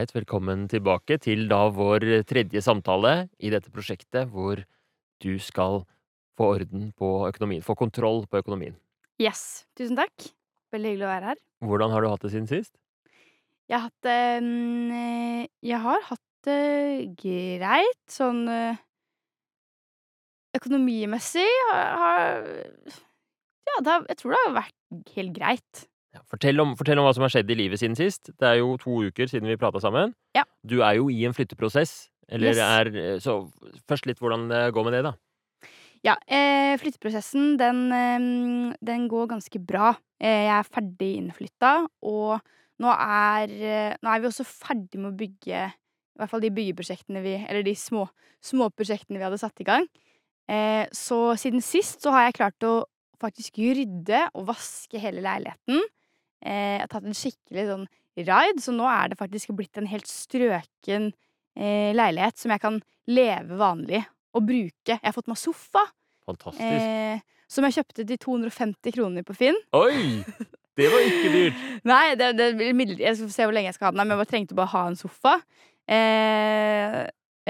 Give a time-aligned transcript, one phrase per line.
[0.00, 4.62] Ålreit, velkommen tilbake til da vår tredje samtale i dette prosjektet hvor
[5.20, 5.82] du skal
[6.40, 8.78] få orden på økonomien, få kontroll på økonomien.
[9.20, 9.66] Yes.
[9.76, 10.30] Tusen takk.
[10.72, 11.42] Veldig hyggelig å være her.
[11.68, 12.72] Hvordan har du hatt det siden sist?
[13.68, 18.00] Jeg har hatt det mm, Jeg har hatt det greit.
[18.08, 18.80] Sånn eh,
[20.56, 22.40] økonomimessig har,
[23.68, 25.88] Ja, det har, jeg tror det har vært helt greit.
[26.14, 28.32] Ja, fortell, om, fortell om hva som har skjedd i livet siden sist.
[28.34, 30.14] Det er jo to uker siden vi prata sammen.
[30.34, 30.42] Ja.
[30.66, 32.08] Du er jo i en flytteprosess.
[32.30, 32.58] Eller Yes.
[32.58, 33.50] er Så
[33.90, 35.12] først litt hvordan det går med det, da.
[36.02, 39.96] Ja, eh, flytteprosessen den, eh, den går ganske bra.
[40.20, 42.40] Eh, jeg er ferdig innflytta, og
[42.80, 46.50] nå er, eh, nå er vi også ferdig med å bygge i hvert fall de
[46.50, 48.08] byggeprosjektene vi Eller de små
[48.42, 49.86] småprosjektene vi hadde satt i gang.
[50.48, 52.84] Eh, så siden sist så har jeg klart å
[53.20, 55.82] faktisk rydde og vaske hele leiligheten.
[56.44, 57.88] Eh, jeg har tatt en skikkelig sånn
[58.20, 61.10] ride, så nå er det faktisk blitt en helt strøken
[61.56, 62.78] eh, leilighet som jeg kan
[63.10, 64.02] leve vanlig
[64.36, 64.96] og bruke.
[64.96, 65.82] Jeg har fått meg sofa,
[66.28, 66.62] Fantastisk.
[66.64, 69.58] eh, som jeg kjøpte til 250 kroner på Finn.
[69.76, 70.22] Oi!
[70.78, 71.64] Det var ikke dyrt.
[71.90, 72.46] Nei, det, det.
[73.02, 74.74] Jeg skal se hvor lenge jeg skal ha den, men jeg bare trengte bare å
[74.76, 75.32] ha en sofa.
[75.90, 77.00] Eh,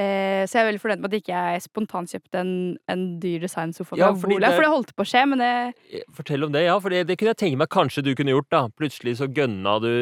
[0.01, 2.53] eh, så jeg er veldig fornøyd med at ikke jeg spontant kjøpte en,
[2.89, 5.53] en dyr designsofa fra Ja, Bolia, det- for det holdt på å skje, men det
[5.92, 6.79] Eh, Fortell om det, ja.
[6.81, 8.65] For det, det kunne jeg tenke meg kanskje du kunne gjort, da.
[8.81, 9.92] Plutselig så gønna du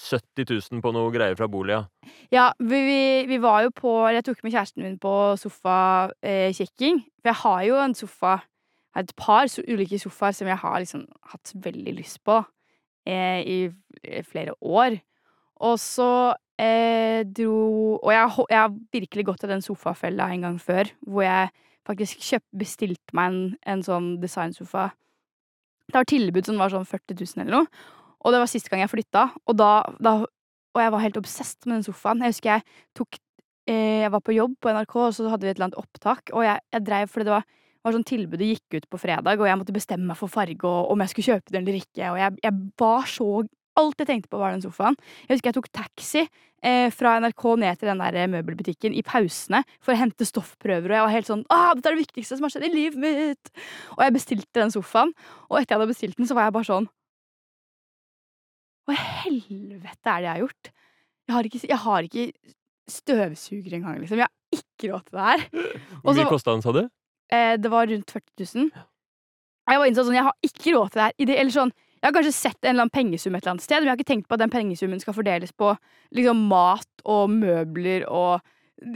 [0.00, 1.82] 70 000 på noe greier fra Bolia.
[2.32, 7.02] Ja, vi, vi, vi var jo på Jeg tok med kjæresten min på sofakikking.
[7.20, 8.36] for jeg har jo en sofa
[8.94, 12.40] har et par so ulike sofaer som jeg har liksom hatt veldig lyst på
[13.06, 13.58] eh, i
[14.26, 14.96] flere år.
[15.60, 20.58] Og så eh, dro Og jeg, jeg har virkelig gått til den sofafella en gang
[20.62, 21.50] før, hvor jeg
[21.88, 23.40] faktisk kjøpt, bestilte meg en,
[23.74, 24.90] en sånn designsofa.
[25.90, 27.88] Det var tilbud som var sånn 40 000 eller noe.
[28.20, 30.18] Og det var siste gang jeg flytta, og da, da
[30.70, 32.20] og jeg var helt obsesst med den sofaen.
[32.22, 32.64] Jeg husker jeg
[32.98, 33.16] tok
[33.66, 36.30] eh, Jeg var på jobb på NRK, og så hadde vi et eller annet opptak,
[36.34, 37.48] og jeg, jeg dreiv fordi det var,
[37.86, 40.92] var sånn tilbudet gikk ut på fredag, og jeg måtte bestemme meg for farge og
[40.92, 43.30] om jeg skulle kjøpe den eller ikke, og jeg, jeg var så
[43.78, 44.96] Alt jeg tenkte på, var den sofaen.
[45.26, 49.04] Jeg husker jeg tok taxi eh, fra NRK ned til den der eh, møbelbutikken i
[49.06, 52.38] pausene for å hente stoffprøver, og jeg var helt sånn ah, dette er det viktigste
[52.38, 53.52] som har skjedd i livet mitt!
[53.96, 55.14] Og jeg bestilte den sofaen,
[55.48, 56.90] og etter jeg hadde bestilt den, så var jeg bare sånn
[58.88, 60.72] Hva i helvete er det jeg har gjort?
[61.30, 62.30] Jeg har ikke, jeg har ikke
[62.90, 64.18] støvsuger engang, liksom.
[64.18, 65.44] Jeg har ikke råd til det her.
[66.02, 66.80] Hvor mye kosta den, sa du?
[67.30, 68.72] Eh, det var rundt 40 000.
[69.70, 71.14] Jeg var innså sånn, jeg har ikke råd til det her.
[71.14, 73.64] I det, eller sånn, jeg har kanskje sett en eller annen pengesum et eller annet
[73.64, 75.74] sted, men jeg har ikke tenkt på at den pengesummen skal fordeles på
[76.16, 78.40] liksom, mat og møbler og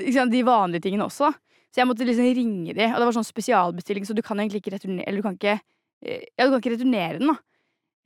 [0.01, 1.33] liksom, de vanlige tingene også.
[1.75, 4.63] Så jeg måtte liksom ringe de, og det var sånn spesialbestilling, så du kan egentlig
[4.63, 5.59] ikke returnere Eller du kan ikke,
[6.07, 7.37] eh, ja, du kan ikke returnere den, da.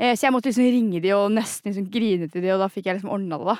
[0.00, 2.70] Eh, Så jeg måtte liksom ringe de og nesten liksom grine til de, og da
[2.72, 3.58] fikk jeg liksom ordna det, da.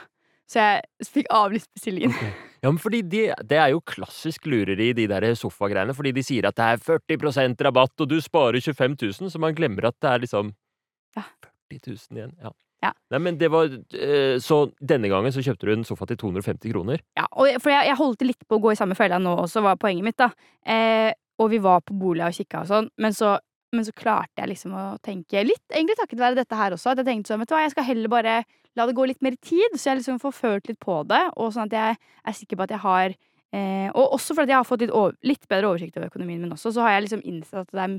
[0.48, 2.14] Så jeg fikk avlyst bestillingen.
[2.62, 5.94] Ja, men fordi de, Det er jo klassisk lureri, de der sofagreiene.
[5.94, 9.54] Fordi de sier at det er 40% rabatt, og du sparer 25 000, så man
[9.54, 10.50] glemmer at det er liksom
[11.18, 11.52] Ja.
[11.68, 12.34] 40 000 igjen.
[12.42, 12.54] Ja.
[12.78, 12.92] Ja.
[13.10, 16.70] Nei, men det var eh, Så denne gangen så kjøpte du en sofa til 250
[16.70, 17.02] kroner.
[17.18, 17.26] Ja,
[17.58, 20.06] for jeg, jeg holdt litt på å gå i samme fella nå også, var poenget
[20.06, 20.30] mitt, da.
[20.62, 21.10] Eh,
[21.42, 23.36] og vi var på Bolia og kikka og sånn, men så,
[23.74, 27.02] men så klarte jeg liksom å tenke litt, egentlig takket være dette her også, at
[27.02, 28.36] jeg tenkte sånn, vet du hva, jeg skal heller bare
[28.78, 31.50] la det gå litt mer tid, så jeg liksom får følt litt på det, og
[31.54, 34.68] sånn at jeg er sikker på at jeg har eh, Og også fordi jeg har
[34.68, 37.64] fått litt, over, litt bedre oversikt over økonomien min også, så har jeg liksom innsett
[37.64, 37.96] at det er,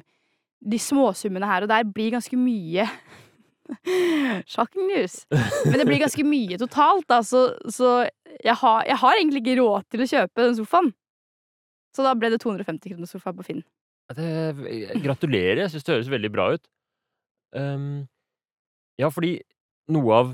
[0.59, 2.87] de småsummene her og der blir ganske mye
[4.49, 5.27] Shocking news.
[5.29, 7.99] Men det blir ganske mye totalt, da, så, så
[8.41, 10.89] jeg, har, jeg har egentlig ikke råd til å kjøpe den sofaen.
[11.95, 13.63] Så da ble det 250 kroner sofa på Finn.
[14.17, 14.29] Det,
[15.03, 16.63] gratulerer, jeg syns det høres veldig bra ut.
[17.53, 18.07] Um,
[19.01, 19.35] ja, fordi
[19.93, 20.31] noe av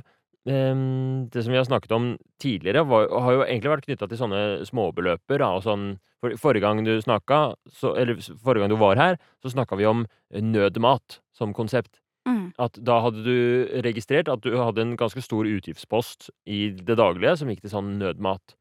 [0.47, 2.09] um, det som vi har snakket om
[2.41, 5.43] tidligere, var, har jo egentlig vært knytta til sånne småbeløper.
[5.43, 5.89] Da, og sånn,
[6.25, 9.85] for, forrige gang du snakka, så, eller forrige gang du var her, så snakka vi
[9.89, 12.01] om nødmat som konsept.
[12.25, 12.55] Mm.
[12.57, 17.35] At da hadde du registrert at du hadde en ganske stor utgiftspost i det daglige
[17.37, 18.55] som gikk til sånn nødmat.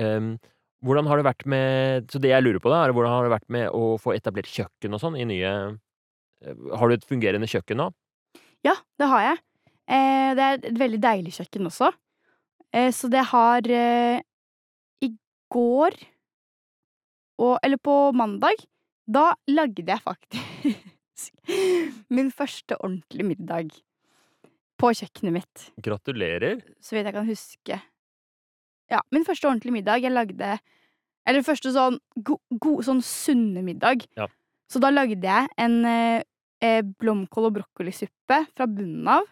[0.00, 0.34] Um,
[0.80, 3.34] hvordan har det vært med Så det jeg lurer på, da, er hvordan har det
[3.34, 7.48] vært med å få etablert kjøkken og sånn i nye eh, Har du et fungerende
[7.50, 7.90] kjøkken nå?
[8.64, 9.42] Ja, det har jeg.
[9.92, 11.90] Eh, det er et veldig deilig kjøkken også.
[12.72, 14.24] Eh, så det har eh,
[15.04, 15.10] I
[15.52, 15.96] går
[17.40, 18.60] og Eller på mandag,
[19.08, 21.38] da lagde jeg faktisk
[22.14, 23.72] min første ordentlige middag
[24.80, 25.64] på kjøkkenet mitt.
[25.84, 26.60] Gratulerer.
[26.80, 27.80] så vidt jeg kan huske.
[28.90, 30.58] Ja, min første ordentlige middag jeg lagde
[31.28, 34.06] Eller første sånn god, go, sånn sunne middag.
[34.16, 34.26] Ja.
[34.70, 36.22] Så da lagde jeg en eh,
[36.62, 39.28] eh, blomkål- og brokkolisuppe fra bunnen av.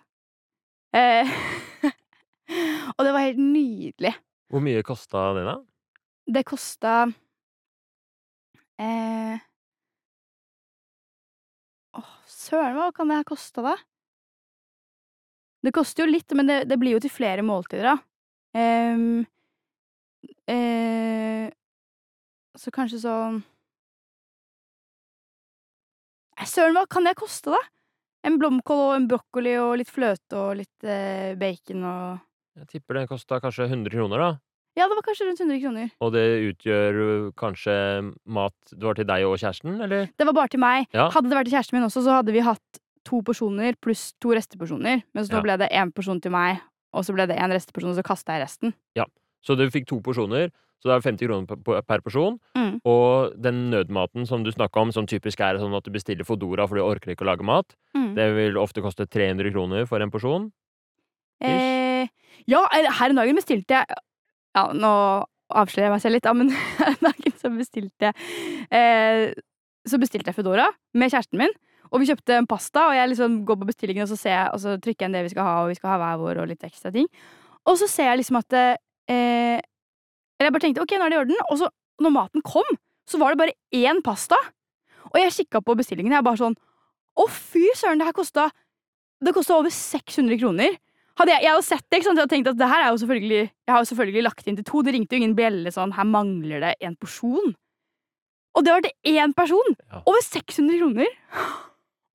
[0.92, 1.32] Eh,
[2.96, 4.14] Og det var helt nydelig.
[4.48, 5.56] Hvor mye kosta det, da?
[6.38, 6.94] Det kosta
[8.82, 9.38] eh,
[11.98, 13.74] Åh, søren, hva kan det her koste, da?
[15.66, 17.96] Det koster jo litt, men det, det blir jo til flere måltider, da.
[18.58, 19.24] Um,
[20.48, 21.48] eh,
[22.58, 23.42] så kanskje sånn
[26.48, 27.60] søren, hva kan det koste, da?
[28.26, 32.24] En blomkål og en brokkoli og litt fløte og litt eh, bacon og
[32.58, 34.30] Jeg tipper det kosta kanskje 100 kroner, da.
[34.78, 35.90] Ja, det var kanskje rundt 100 kroner.
[36.00, 37.74] Og det utgjør kanskje
[38.30, 40.06] mat det var til deg og kjæresten, eller?
[40.16, 40.86] Det var bare til meg.
[40.94, 41.08] Ja.
[41.10, 44.30] Hadde det vært til kjæresten min også, så hadde vi hatt to porsjoner pluss to
[44.36, 45.02] resteporsjoner.
[45.16, 45.42] Mens nå Ja.
[45.42, 46.60] ble det én porsjon til meg,
[46.94, 48.74] og så ble det én resteporsjon, og så kasta jeg resten.
[48.94, 49.04] Ja,
[49.42, 50.50] Så du fikk to porsjoner,
[50.82, 52.38] så det er 50 kroner per- porsjon.
[52.56, 52.80] Mm.
[52.84, 56.66] Og den nødmaten som du snakka om, som typisk er sånn at du bestiller Fodora
[56.68, 58.14] fordi du orker ikke å lage mat, Mm.
[58.14, 60.50] det vil ofte koste 300 kroner for en porsjon.
[61.40, 62.06] Eh,
[62.48, 63.86] ja, her en dag bestilte jeg
[64.58, 64.92] Ja, nå
[65.48, 66.50] avslører jeg meg selv litt, da, men
[67.06, 68.14] dagen så bestilte jeg
[68.74, 69.38] eh,
[69.88, 70.66] Så bestilte jeg Foodora
[70.98, 71.54] med kjæresten min.
[71.88, 74.48] Og vi kjøpte en pasta, og jeg liksom går på bestillingen og så, ser jeg,
[74.52, 76.42] og så trykker jeg inn det vi skal ha, og vi skal ha hver vår
[76.42, 77.06] og litt ekstra ting.
[77.68, 79.56] Og så ser jeg liksom at eh,
[80.36, 81.40] Eller jeg bare tenkte ok, nå er det i orden.
[81.48, 81.70] Og så,
[82.04, 82.76] når maten kom,
[83.08, 84.36] så var det bare én pasta.
[85.08, 86.58] Og jeg kikka på bestillingen, og jeg bare sånn
[87.18, 88.50] Å, fy søren, det her kosta
[89.24, 90.76] Det kosta over 600 kroner.
[91.18, 92.18] Hadde jeg, jeg hadde sett det, ikke sant?
[92.20, 94.58] Jeg hadde tenkt at det her er jo selvfølgelig Jeg har jo selvfølgelig lagt inn
[94.60, 94.82] til to.
[94.86, 97.54] Det ringte jo ingen bjelle sånn Her mangler det en porsjon.
[98.58, 99.74] Og det var til én person!
[99.92, 100.00] Ja.
[100.06, 101.10] Over 600 kroner!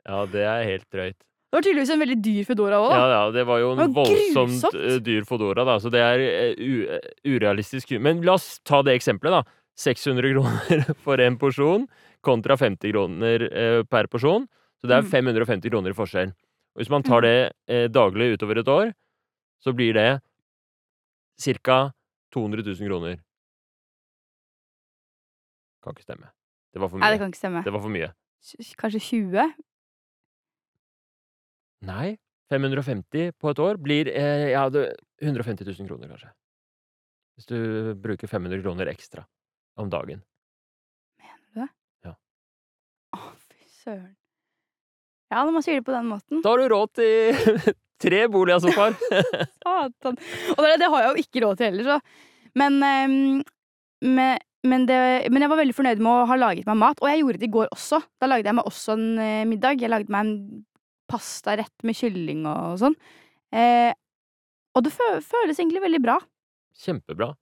[0.08, 1.16] Ja, det er helt drøyt.
[1.20, 2.92] Det var tydeligvis en veldig dyr Foodora òg.
[2.98, 5.04] Ja, ja, det var jo en var voldsomt grusomt.
[5.06, 6.24] dyr Foodora, da, så det er
[6.58, 6.72] u,
[7.30, 7.94] urealistisk.
[8.02, 9.60] Men la oss ta det eksempelet, da.
[9.80, 11.86] 600 kroner for en porsjon
[12.26, 13.46] kontra 50 kroner
[13.90, 14.48] per porsjon.
[14.82, 15.12] Så det er Mm.
[15.14, 16.34] 550 kroner i forskjell.
[16.74, 17.36] Og hvis man tar det
[17.70, 18.94] eh, daglig utover et år,
[19.62, 20.22] så blir det
[21.68, 21.94] ca.
[22.34, 23.20] 200 000 kroner.
[25.84, 26.32] Kan ikke stemme.
[26.74, 27.62] Det var for Nei, det kan ikke stemme.
[27.62, 28.10] Det var for mye.
[28.80, 29.54] Kanskje 20?
[31.86, 32.16] Nei,
[32.50, 34.88] 550 på et år blir eh, ja, det,
[35.22, 36.34] 150 000 kroner, kanskje.
[37.38, 37.60] Hvis du
[38.02, 39.26] bruker 500 kroner ekstra
[39.78, 40.26] om dagen.
[41.22, 41.70] Mener du det?
[43.14, 44.14] Å, fy søren.
[45.34, 46.44] Ja, når man sier det på den måten.
[46.44, 47.58] Da har du råd til
[48.04, 48.98] tre boligsofaer!
[49.64, 50.20] Satan.
[50.54, 52.34] Og det, det har jeg jo ikke råd til heller, så.
[52.60, 53.42] Men, ehm,
[54.06, 55.00] men, men, det,
[55.34, 57.02] men jeg var veldig fornøyd med å ha laget meg mat.
[57.02, 58.04] Og jeg gjorde det i går også.
[58.22, 59.82] Da lagde jeg meg også en eh, middag.
[59.82, 60.64] Jeg lagde meg en
[61.10, 62.98] pastarett med kylling og sånn.
[63.54, 63.92] Eh,
[64.74, 66.18] og det fø føles egentlig veldig bra.
[66.84, 67.34] Kjempebra.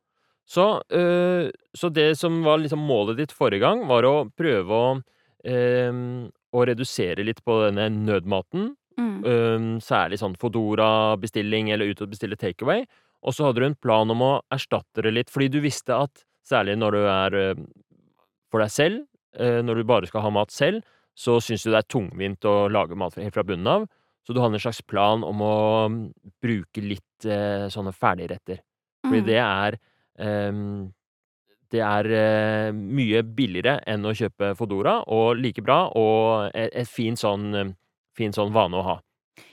[0.52, 1.48] Så, øh,
[1.78, 4.90] så det som var liksom målet ditt forrige gang, var å prøve å,
[5.48, 8.74] øhm, å redusere litt på denne nødmaten.
[9.00, 9.12] Mm.
[9.24, 12.84] Um, særlig sånn Fodora-bestilling eller ut og bestille takeaway.
[13.24, 16.24] Og så hadde du en plan om å erstatte det litt, fordi du visste at
[16.48, 17.60] særlig når du er øh,
[18.52, 19.04] for deg selv,
[19.40, 20.82] øh, når du bare skal ha mat selv,
[21.16, 23.86] så syns du det er tungvint å lage mat helt fra bunnen av.
[24.26, 25.54] Så du hadde en slags plan om å
[26.42, 28.60] bruke litt eh, sånne ferdigretter.
[29.06, 29.28] Fordi Mm.
[29.28, 29.78] det er
[30.22, 30.92] ehm,
[31.72, 36.90] Det er eh, mye billigere enn å kjøpe Fodora, og like bra, og et, et
[36.90, 37.76] fint sånn,
[38.18, 38.98] fin sånn vane å ha.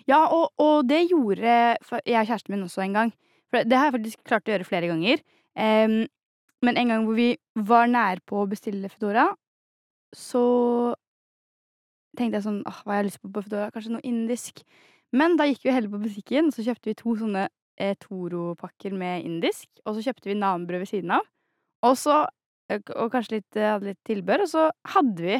[0.08, 3.12] Ja, og, og det gjorde jeg og kjæresten min også en gang.
[3.48, 5.22] For det har jeg faktisk klart å gjøre flere ganger.
[5.58, 6.00] Um,
[6.64, 7.28] men en gang hvor vi
[7.68, 9.28] var nære på å bestille Foodora,
[10.16, 10.42] så
[12.18, 13.70] tenkte jeg sånn Åh, hva har jeg lyst på på Foodora?
[13.74, 14.64] Kanskje noe indisk?
[15.14, 17.46] Men da gikk vi heller på butikken, så kjøpte vi to sånne
[17.80, 19.68] eh, Toro-pakker med indisk.
[19.86, 21.28] Og så kjøpte vi nambrød ved siden av.
[21.86, 22.26] Og så
[22.68, 24.42] Og kanskje litt, hadde litt tilbør.
[24.44, 25.36] Og så hadde vi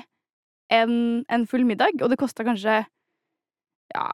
[0.73, 2.87] en, en full middag, og det kosta kanskje
[3.95, 4.04] ja,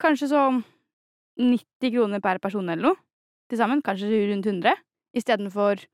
[0.00, 0.62] kanskje sånn
[1.38, 2.96] 90 kroner per person eller noe
[3.50, 3.82] til sammen.
[3.84, 4.74] Kanskje rundt 100.
[5.16, 5.84] Istedenfor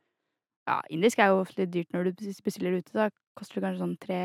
[0.66, 2.94] Ja, indisk er jo ofte litt dyrt når du bestiller ute.
[2.94, 4.21] Da koster det kanskje sånn 3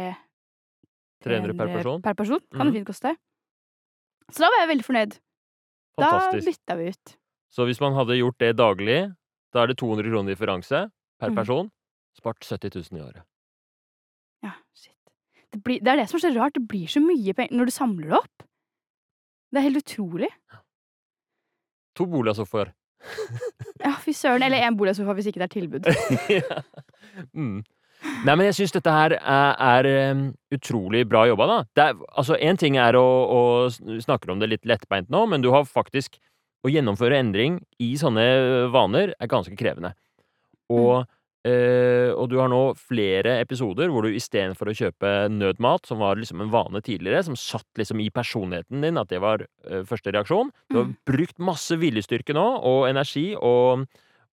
[1.25, 2.01] 300 per person.
[2.01, 2.69] Per person kan Mhm.
[2.71, 3.15] det fint koste.
[4.31, 5.17] Så da var jeg veldig fornøyd.
[5.97, 6.45] Fantastisk.
[6.45, 7.17] Da bytta vi ut.
[7.51, 9.15] Så hvis man hadde gjort det daglig,
[9.51, 11.35] da er det 200 kroner differanse per Mhm.
[11.35, 11.71] person.
[12.17, 13.23] Spart 70 000 i året.
[14.43, 14.95] Ja, shit.
[15.51, 16.53] Det, blir, det er det som er så rart.
[16.55, 18.43] Det blir så mye penger når du samler det opp.
[19.51, 20.29] Det er helt utrolig.
[21.97, 22.73] To boligsofaer.
[23.79, 24.43] Ja, fy søren.
[24.43, 25.85] Eller én boligsofa hvis ikke det er tilbud.
[26.39, 26.61] ja.
[27.33, 27.61] mm.
[28.25, 31.57] Nei, men jeg syns dette her er, er um, utrolig bra jobba, da.
[31.75, 33.39] Det er, altså, én ting er å, å
[34.03, 36.19] snakke om det litt lettbeint nå, men du har faktisk
[36.59, 38.23] Å gjennomføre endring i sånne
[38.73, 39.93] vaner er ganske krevende.
[40.69, 41.05] Og
[41.47, 46.19] Eh, og du har nå flere episoder hvor du istedenfor å kjøpe nødmat, som var
[46.19, 50.11] liksom en vane tidligere, som satt liksom i personligheten din, at det var eh, første
[50.11, 50.97] reaksjon Du har Mm.
[51.07, 53.87] brukt masse viljestyrke nå, og energi, og,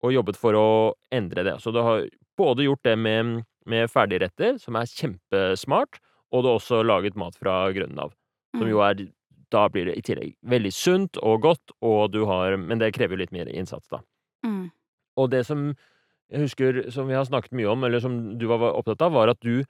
[0.02, 0.64] og jobbet for å
[1.12, 1.58] endre det.
[1.60, 2.08] Så du har
[2.40, 6.00] både gjort det med, med ferdigretter, som er kjempesmart,
[6.32, 8.16] og du har også laget mat fra grunnen av.
[8.56, 8.70] Som Mm.
[8.72, 9.08] jo er
[9.52, 13.10] Da blir det i tillegg veldig sunt og godt, og du har Men det krever
[13.12, 14.00] jo litt mer innsats, da.
[14.42, 14.70] Mm.
[15.18, 15.74] Og det som
[16.32, 19.32] jeg husker som vi har snakket mye om, eller som du var opptatt av, var
[19.34, 19.64] at du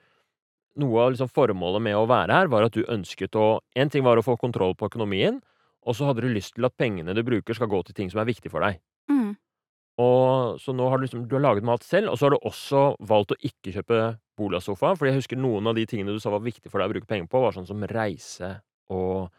[0.75, 4.03] Noe av liksom formålet med å være her, var at du ønsket å En ting
[4.03, 5.37] var å få kontroll på økonomien,
[5.87, 8.19] og så hadde du lyst til at pengene du bruker, skal gå til ting som
[8.19, 8.81] er viktig for deg.
[9.07, 9.37] Mm.
[10.03, 12.43] Og så nå har du liksom Du har laget mat selv, og så har du
[12.43, 14.01] også valgt å ikke kjøpe
[14.35, 16.95] Bola-sofa, fordi jeg husker noen av de tingene du sa var viktig for deg å
[16.97, 18.57] bruke penger på, var sånn som reise
[18.91, 19.31] og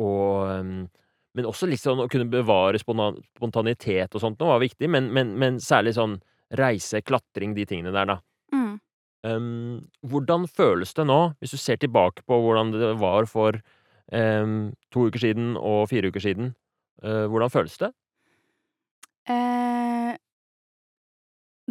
[0.00, 0.88] og um,
[1.36, 5.36] Men også litt sånn å kunne bevare spontanitet og sånt noe var viktig, men, men,
[5.38, 6.16] men særlig sånn
[6.58, 8.16] reise, klatring, de tingene der, da.
[8.54, 8.78] Mm.
[9.26, 9.76] Um,
[10.08, 13.58] hvordan føles det nå, hvis du ser tilbake på hvordan det var for
[14.10, 16.54] um, to uker siden og fire uker siden?
[17.04, 17.92] Uh, hvordan føles det?
[19.30, 20.14] Eh,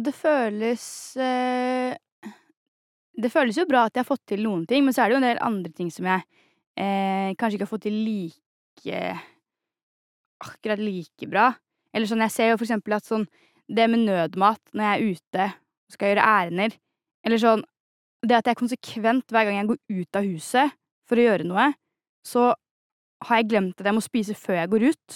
[0.00, 0.84] det føles
[1.20, 1.96] eh,
[3.20, 5.16] Det føles jo bra at jeg har fått til noen ting, men så er det
[5.16, 6.22] jo en del andre ting som jeg
[6.78, 9.02] eh, kanskje ikke har fått til like
[10.40, 11.50] Akkurat like bra.
[11.92, 13.26] Eller sånn, jeg ser jo for eksempel at sånn
[13.70, 16.78] Det med nødmat når jeg er ute og skal gjøre ærender,
[17.26, 17.66] eller sånn
[18.20, 20.72] Det at jeg er konsekvent, hver gang jeg går ut av huset
[21.08, 21.70] for å gjøre noe,
[22.20, 22.50] så
[23.24, 25.14] har jeg glemt at jeg må spise før jeg går ut.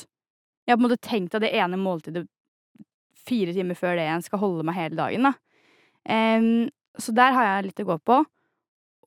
[0.65, 2.23] Jeg har på en måte tenkt at det ene måltidet
[3.29, 5.35] fire timer før det igjen skal holde meg hele dagen, da.
[6.09, 8.19] Um, så der har jeg litt å gå på.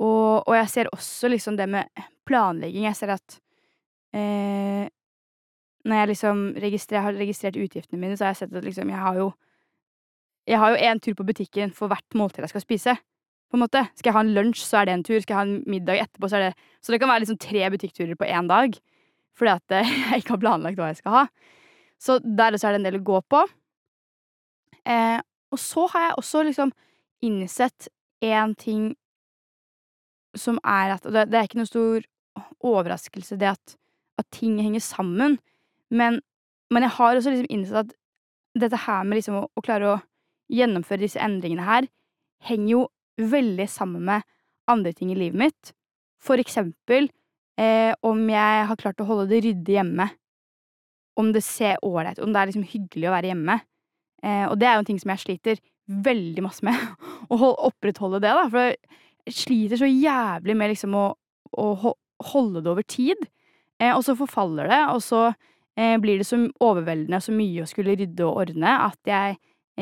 [0.03, 2.85] Og, og jeg ser også liksom det med planlegging.
[2.85, 3.37] Jeg ser at
[4.13, 4.85] eh,
[5.87, 9.19] når jeg liksom har registrert utgiftene mine, så har jeg sett at liksom jeg har
[9.21, 9.33] jo
[10.47, 12.93] Jeg har jo én tur på butikken for hvert måltid jeg skal spise.
[13.51, 13.81] På en måte.
[13.95, 15.19] Skal jeg ha en lunsj, så er det en tur.
[15.19, 17.69] Skal jeg ha en middag etterpå, så er det Så det kan være liksom tre
[17.69, 18.77] butikkturer på én dag.
[19.35, 21.25] Fordi at eh, jeg ikke har planlagt hva jeg skal ha.
[21.99, 23.43] Så der også er det en del å gå på.
[24.87, 25.19] Eh,
[25.51, 26.71] og så har jeg også liksom
[27.27, 27.89] innsett
[28.23, 28.95] én ting
[30.35, 32.07] som er at og det er ikke noe stor
[32.61, 33.75] overraskelse, det at,
[34.21, 35.39] at ting henger sammen,
[35.93, 36.21] men,
[36.73, 37.95] men jeg har også liksom innsett at
[38.57, 39.97] dette her med liksom å, å klare å
[40.51, 41.87] gjennomføre disse endringene her,
[42.47, 42.83] henger jo
[43.17, 44.25] veldig sammen med
[44.69, 45.73] andre ting i livet mitt.
[46.23, 47.09] For eksempel
[47.59, 50.09] eh, om jeg har klart å holde det ryddig hjemme.
[51.17, 53.55] Om det ser ålreit Om det er liksom hyggelig å være hjemme.
[54.23, 56.77] Eh, og det er jo en ting som jeg sliter veldig masse med.
[57.33, 57.37] Å
[57.69, 58.45] opprettholde det, da.
[58.53, 61.07] For jeg sliter så jævlig med liksom å,
[61.57, 61.67] å
[62.31, 63.25] holde det over tid.
[63.81, 65.23] Eh, og så forfaller det, og så
[66.01, 69.35] blir det så overveldende og så mye å skulle rydde og ordne at jeg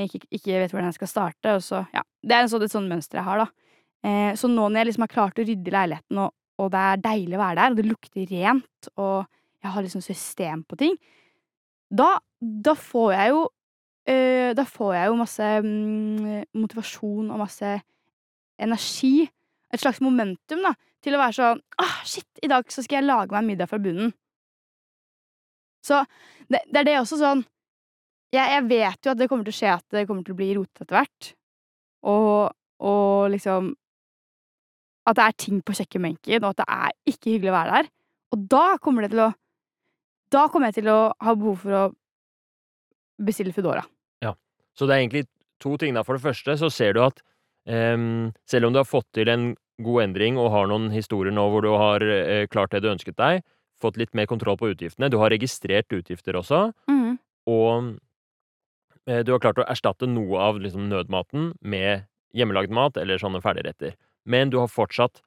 [0.03, 1.53] ikke, ikke vet hvordan jeg skal starte.
[1.63, 2.03] Så, ja.
[2.25, 3.65] Det er sånn, et sånt mønster jeg har, da.
[4.05, 7.03] Eh, så nå når jeg liksom har klart å rydde leiligheten, og, og det er
[7.05, 9.25] deilig å være der, og det lukter rent, og
[9.63, 10.97] jeg har liksom system på ting,
[11.95, 13.41] da, da får jeg jo
[14.09, 17.75] eh, Da får jeg jo masse mm, motivasjon og masse
[18.61, 19.27] energi.
[19.73, 20.73] Et slags momentum, da,
[21.05, 23.79] til å være sånn ah, shit, i dag så skal jeg lage meg middag fra
[23.81, 24.13] bunnen.
[25.85, 26.01] Så
[26.49, 27.43] det, det er det også sånn
[28.33, 30.39] jeg, jeg vet jo at det kommer til å skje at det kommer til å
[30.39, 31.27] bli rotete etter hvert.
[32.11, 32.51] Og,
[32.83, 33.73] og liksom
[35.05, 37.91] At det er ting på kjøkkenbenken, og at det er ikke hyggelig å være der.
[38.33, 39.31] Og da kommer det til å
[40.33, 41.83] Da kommer jeg til å ha behov for å
[43.23, 43.85] bestille Foodora.
[44.75, 45.25] Så det er egentlig
[45.63, 45.95] to ting.
[45.95, 46.03] da.
[46.03, 47.21] For det første så ser du at
[47.65, 51.47] um, selv om du har fått til en god endring og har noen historier nå
[51.51, 53.43] hvor du har uh, klart det du ønsket deg,
[53.85, 57.17] fått litt mer kontroll på utgiftene, du har registrert utgifter også, Mm.
[57.47, 57.99] og
[59.07, 63.41] eh, du har klart å erstatte noe av liksom, nødmaten med hjemmelagd mat eller sånne
[63.41, 63.93] ferdigretter.
[64.25, 65.21] Men du har fortsatt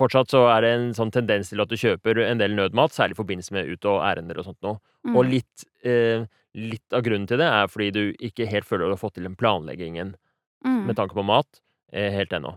[0.00, 3.12] Fortsatt så er det en sånn tendens til at du kjøper en del nødmat, særlig
[3.12, 4.78] i forbindelse med ut- og ærender og sånt noe.
[5.04, 5.16] Mm.
[5.18, 6.24] Og litt, eh,
[6.56, 9.24] litt av grunnen til det er fordi du ikke helt føler du har fått til
[9.28, 10.14] den planleggingen
[10.64, 10.86] Mm.
[10.86, 11.60] med tanke på mat
[11.92, 12.54] eh, helt ennå.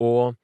[0.00, 0.36] Og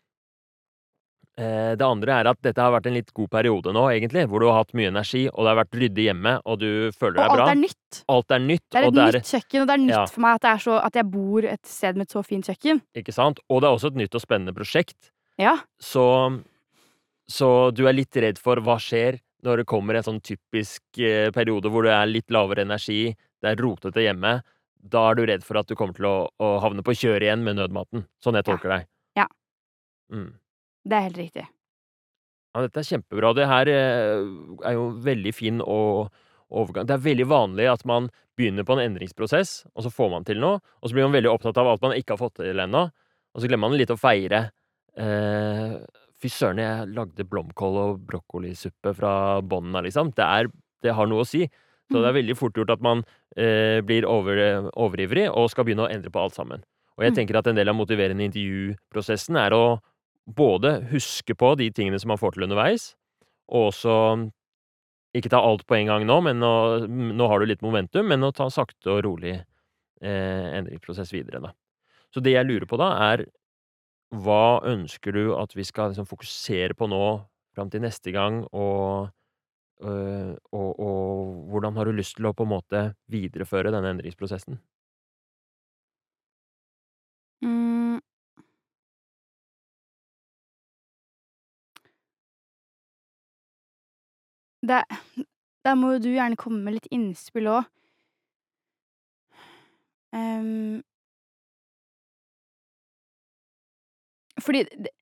[1.76, 4.46] det andre er at dette har vært en litt god periode nå, egentlig, hvor du
[4.48, 7.34] har hatt mye energi, og det har vært ryddig hjemme, og du føler deg bra.
[7.34, 7.98] Og alt er nytt.
[8.08, 10.06] Alt er nytt, Det er et er nytt kjøkken, og det er nytt Ja.
[10.06, 12.48] for meg at, det er så, at jeg bor et sted med et så fint
[12.48, 12.80] kjøkken.
[12.96, 13.40] Ikke sant?
[13.50, 15.10] Og det er også et nytt og spennende prosjekt.
[15.36, 15.58] Ja.
[15.78, 16.06] Så,
[17.28, 21.28] så du er litt redd for hva skjer når det kommer en sånn typisk eh,
[21.36, 23.12] periode hvor det er litt lavere energi,
[23.42, 24.40] det er rotete hjemme.
[24.86, 27.44] Da er du redd for at du kommer til å, å havne på kjøret igjen
[27.44, 28.06] med nødmaten.
[28.24, 28.56] Sånn jeg Ja.
[28.62, 28.86] deg.
[29.16, 29.26] Ja.
[30.10, 30.32] Mm.
[30.86, 31.46] Det er helt riktig.
[32.54, 33.32] Ja, dette er kjempebra.
[33.36, 34.22] Det her eh,
[34.70, 38.06] er jo veldig fin overgang Det er veldig vanlig at man
[38.38, 41.30] begynner på en endringsprosess, og så får man til noe, og så blir man veldig
[41.32, 42.82] opptatt av alt man ikke har fått til ennå,
[43.34, 44.42] og så glemmer man litt å feire.
[44.96, 45.76] Eh,
[46.20, 49.12] fy søren, jeg lagde blomkål og brokkolisuppe fra
[49.44, 50.12] bånn av, liksom.
[50.16, 50.50] Det, er,
[50.84, 51.42] det har noe å si.
[51.90, 53.04] Så det er veldig fort gjort at man
[53.38, 54.40] eh, blir over,
[54.74, 56.64] overivrig og skal begynne å endre på alt sammen.
[56.96, 57.18] Og jeg Mm.
[57.20, 59.78] tenker at en del av motiverende intervjuprosessen er å
[60.26, 62.90] både huske på de tingene som man får til underveis,
[63.46, 63.96] og også
[65.16, 66.52] ikke ta alt på en gang nå, men nå,
[66.88, 71.54] nå har du litt momentum, men å ta sakte og rolig eh, endringsprosess videre, da.
[72.12, 73.26] Så det jeg lurer på da, er
[74.14, 77.02] hva ønsker du at vi skal liksom fokusere på nå
[77.56, 79.08] fram til neste gang, og,
[79.82, 84.60] øh, og, og hvordan har du lyst til å på en måte videreføre denne endringsprosessen?
[94.66, 94.82] Det
[95.64, 97.64] Der må jo du gjerne komme med litt innspill òg.
[100.14, 100.82] Um,
[104.40, 104.92] Fordi det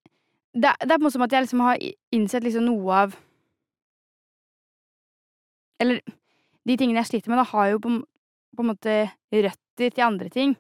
[0.54, 1.78] det er på en måte som at jeg liksom har
[2.14, 3.16] innsett liksom noe av
[5.83, 6.00] Eller
[6.64, 7.94] de tingene jeg sliter med, da, har jo på
[8.54, 8.92] på en måte
[9.35, 10.52] røtter til andre ting.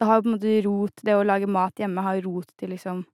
[0.00, 2.72] Det har jo på en måte rot Det å lage mat hjemme har rot til
[2.72, 3.04] liksom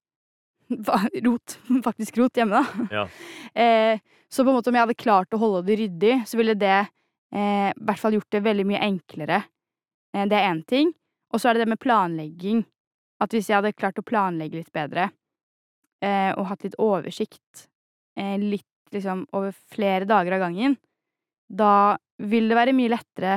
[1.27, 2.89] rot faktisk rot hjemme, da.
[2.91, 3.09] Ja.
[3.59, 3.99] Eh,
[4.29, 6.77] så på en måte om jeg hadde klart å holde det ryddig, så ville det
[6.77, 9.39] eh, i hvert fall gjort det veldig mye enklere.
[10.15, 10.93] Eh, det er én ting.
[11.33, 12.61] Og så er det det med planlegging.
[13.25, 15.09] At hvis jeg hadde klart å planlegge litt bedre,
[16.05, 17.67] eh, og hatt litt oversikt,
[18.21, 20.77] eh, litt liksom over flere dager av gangen,
[21.49, 23.35] da vil det være mye lettere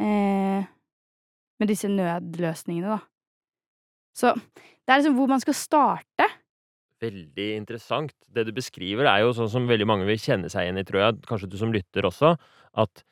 [0.00, 0.66] eh,
[1.60, 3.00] med disse nødløsningene, da.
[4.16, 6.26] Så det er liksom hvor man skal starte.
[7.00, 8.12] Veldig interessant.
[8.28, 11.00] Det du beskriver, er jo sånn som veldig mange vil kjenne seg igjen i, tror
[11.00, 12.34] jeg, kanskje du som lytter også,
[12.76, 13.04] at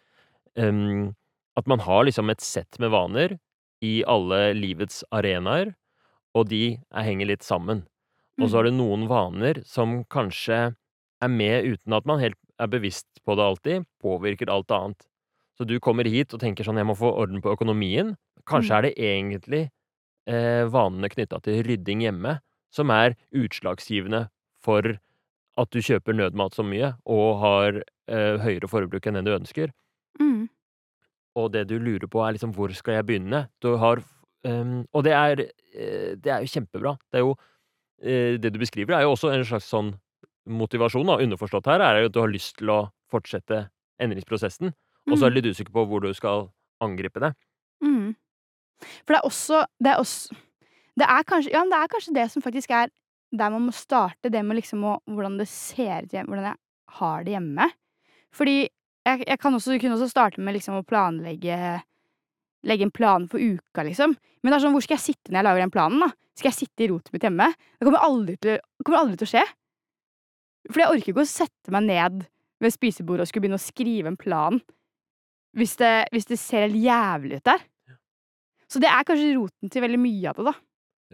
[0.60, 1.14] um,
[1.58, 3.34] at man har liksom et sett med vaner
[3.82, 5.72] i alle livets arenaer,
[6.36, 7.82] og de er henger litt sammen.
[8.38, 10.58] Og så er det noen vaner som kanskje
[11.18, 15.08] er med uten at man helt er bevisst på det alltid, påvirker alt annet.
[15.58, 18.14] Så du kommer hit og tenker sånn 'jeg må få orden på økonomien'.
[18.46, 18.78] Kanskje Mm.
[18.78, 19.70] er det egentlig
[20.28, 22.38] eh, vanene knytta til rydding hjemme
[22.74, 24.26] som er utslagsgivende
[24.62, 24.98] for
[25.58, 29.72] at du kjøper nødmat så mye og har eh, høyere forbruk enn det du ønsker.
[30.20, 30.48] Mm.
[31.38, 33.44] Og det du lurer på, er liksom hvor skal jeg begynne?
[33.62, 34.02] Du har
[34.46, 35.42] um, Og det er,
[35.74, 36.96] eh, det er jo kjempebra.
[37.10, 37.34] Det er jo
[38.02, 39.92] eh, Det du beskriver, er jo også en slags sånn
[40.48, 41.18] motivasjon, da.
[41.20, 42.78] Underforstått her er jo at du har lyst til å
[43.12, 43.66] fortsette
[44.00, 44.72] endringsprosessen,
[45.10, 45.34] og så er Mm.
[45.34, 46.50] du litt usikker på hvor du skal
[46.80, 47.32] angripe det.
[47.82, 48.14] Mm.
[49.04, 50.36] For det er også det er også
[50.98, 52.90] det er kanskje Ja, det er kanskje det som faktisk er
[53.28, 56.58] der man må starte, det med liksom å hvordan det ser ut hjemme, hvordan jeg
[56.98, 57.66] har det hjemme.
[58.34, 61.82] Fordi jeg jeg kan også kunne også starte med liksom å planlegge
[62.66, 64.16] Legge en plan for uka, liksom.
[64.42, 66.08] Men det er sånn, hvor skal jeg sitte når jeg lager den planen, da?
[66.34, 67.46] Skal jeg sitte i rotet mitt hjemme?
[67.54, 69.44] Det kommer aldri til, kommer aldri til å skje.
[70.68, 72.26] For jeg orker ikke å sette meg ned
[72.58, 74.58] ved spisebordet og skulle begynne å skrive en plan
[75.58, 77.62] hvis det, hvis det ser helt jævlig ut der.
[78.68, 80.54] Så det er kanskje roten til veldig mye av det, da.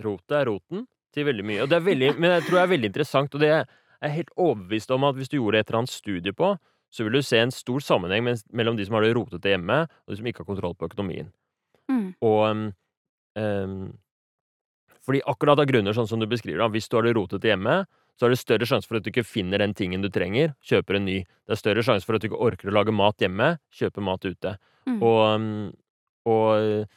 [0.03, 1.63] Rotet er roten til veldig mye.
[1.63, 3.67] Og det er veldig, men jeg tror det er veldig interessant, og det er
[4.05, 6.55] jeg helt overbevist om at hvis du gjorde et eller annet studie på,
[6.95, 10.13] så vil du se en stor sammenheng mellom de som har det rotete hjemme, og
[10.13, 11.31] de som ikke har kontroll på økonomien.
[11.91, 12.09] Mm.
[12.23, 12.65] Og um,
[13.39, 13.81] um,
[15.05, 17.83] fordi akkurat av grunner sånn som du beskriver, da, hvis du har det rotete hjemme,
[18.15, 21.01] så er det større sjanse for at du ikke finner den tingen du trenger, kjøper
[21.01, 21.17] en ny.
[21.45, 24.25] Det er større sjanse for at du ikke orker å lage mat hjemme, kjøper mat
[24.25, 24.55] ute.
[24.87, 25.01] Mm.
[25.01, 25.49] Og, um,
[26.31, 26.95] og,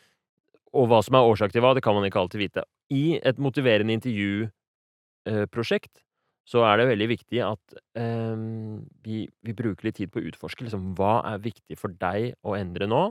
[0.77, 2.67] og hva som er årsak til hva, det kan man ikke alltid vite.
[2.93, 6.03] I et motiverende intervjuprosjekt
[6.47, 8.37] så er det veldig viktig at eh,
[9.03, 12.55] vi, vi bruker litt tid på å utforske liksom, hva er viktig for deg å
[12.55, 13.01] endre nå,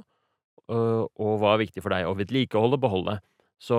[0.73, 3.21] øh, og hva er viktig for deg å vedlikeholde beholde.
[3.61, 3.77] Så,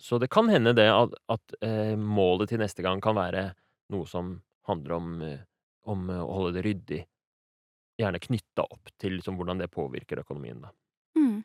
[0.00, 3.52] så det kan hende det at, at eh, målet til neste gang kan være
[3.92, 4.34] noe som
[4.68, 5.42] handler om, eh,
[5.88, 7.00] om eh, å holde det ryddig.
[8.00, 10.64] Gjerne knytta opp til liksom, hvordan det påvirker økonomien.
[10.64, 10.72] Da.
[11.18, 11.42] Mm.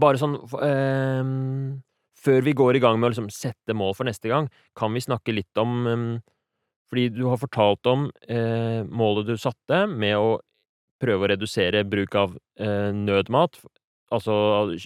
[0.00, 1.82] Bare sånn ehm,
[2.20, 5.04] Før vi går i gang med å liksom, sette mål for neste gang, kan vi
[5.04, 6.10] snakke litt om ehm,
[6.90, 10.36] Fordi du har fortalt om eh, målet du satte med å
[11.02, 13.58] prøve å redusere bruk av eh, nødmat.
[14.14, 14.36] Altså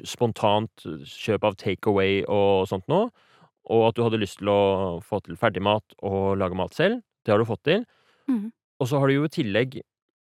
[0.08, 3.10] spontant kjøp av takeaway og sånt noe.
[3.70, 4.62] Og at du hadde lyst til å
[5.04, 7.04] få til ferdigmat og lage mat selv.
[7.22, 7.84] Det har du fått til.
[8.32, 8.48] Mm.
[8.80, 9.78] Og så har du jo i tillegg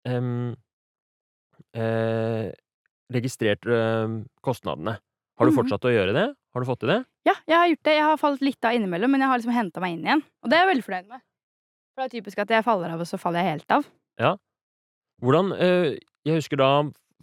[0.07, 0.55] Um,
[1.73, 2.51] eh,
[3.13, 4.97] registrert øh, kostnadene.
[5.37, 5.57] Har du Mhm.
[5.61, 6.25] fortsatt å gjøre det?
[6.53, 7.05] Har du fått til det?
[7.27, 7.93] Ja, jeg har gjort det.
[7.93, 10.23] Jeg har falt litt av innimellom, men jeg har liksom henta meg inn igjen.
[10.43, 11.21] Og det er jeg veldig fornøyd med.
[11.93, 13.85] For det er typisk at jeg faller av, og så faller jeg helt av.
[15.21, 16.69] Hvordan øh, Jeg husker da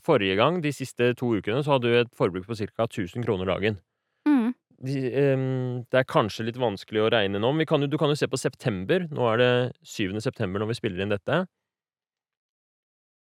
[0.03, 2.85] forrige gang, de siste to ukene, så hadde du et forbruk på ca.
[2.87, 3.79] 1000 kroner dagen.
[4.27, 4.55] Mm.
[4.85, 7.97] De, ehm, det er kanskje litt vanskelig å regne nå, men vi kan jo, du
[7.99, 9.07] kan jo se på september.
[9.11, 10.21] Nå er det 7.
[10.21, 11.47] september når vi spiller inn dette.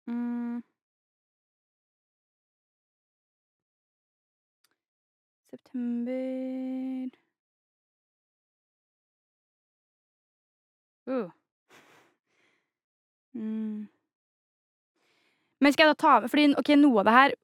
[0.09, 0.34] Mm.
[5.55, 7.09] September
[11.07, 11.29] uh.
[13.33, 13.87] mm.
[15.61, 17.35] Men skal jeg da ta med Fordi ok, noe av det her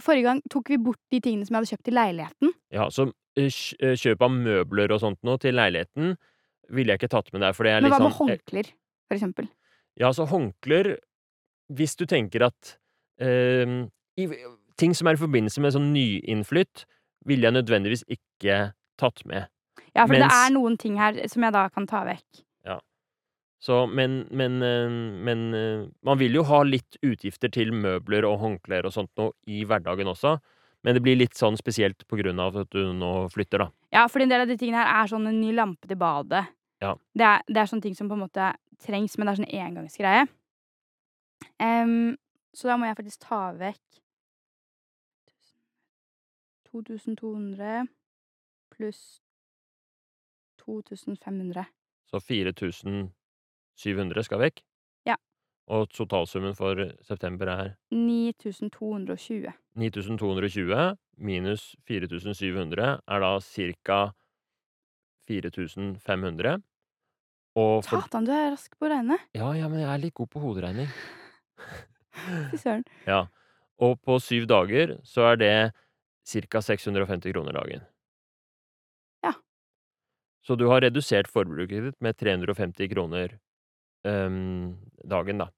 [0.00, 2.52] Forrige gang tok vi bort de tingene som jeg hadde kjøpt til leiligheten.
[2.72, 3.52] Ja, så eh,
[3.84, 6.14] eh, kjøp av møbler og sånt noe til leiligheten
[6.72, 8.70] ville jeg ikke tatt med der, for det er Men hva med håndklær,
[9.04, 9.50] for eksempel?
[10.00, 10.94] Ja, så håndklær
[11.76, 12.72] Hvis du tenker at
[13.20, 13.84] eh,
[14.16, 14.26] i,
[14.80, 16.86] Ting som er i forbindelse med sånn nyinnflytt,
[17.28, 19.50] ville jeg nødvendigvis ikke tatt med.
[19.92, 22.42] Ja, for det er noen ting her som jeg da kan ta vekk.
[23.62, 24.90] Så, men, men, eh,
[25.22, 29.30] men eh, man vil jo ha litt utgifter til møbler og håndklær og sånt noe
[29.46, 30.34] i hverdagen også.
[30.82, 33.68] Men det blir litt sånn spesielt på grunn av at du nå flytter, da.
[33.94, 36.42] Ja, for en del av de tingene her er sånn en ny lampe til badet.
[36.82, 36.96] Ja.
[37.14, 38.50] Det, er, det er sånne ting som på en måte
[38.82, 40.26] trengs, men det er sånn engangsgreie.
[41.62, 42.16] Um,
[42.58, 44.01] så da må jeg faktisk ta vekk
[46.72, 47.86] 2200
[48.72, 49.20] pluss
[50.62, 51.64] 2500.
[52.08, 54.62] Så 4700 skal vekk.
[55.08, 55.16] Ja.
[55.72, 59.52] Og totalsummen for september er 9220.
[59.78, 64.00] 9220 minus 4700 er da ca.
[65.28, 66.62] 4500.
[67.54, 69.18] Og for Satan, du er rask på å regne.
[69.36, 70.88] Ja, ja, men jeg er litt god på hoderegning.
[72.50, 72.84] Fy søren.
[73.08, 73.26] Ja.
[73.82, 75.54] Og på syv dager så er det
[76.24, 76.62] ca.
[76.62, 77.84] 650 kroner dagen.
[79.22, 79.34] Ja.
[80.46, 83.38] Så du har redusert forbruket ditt med 350 kroner
[84.06, 85.50] um, dagen, da.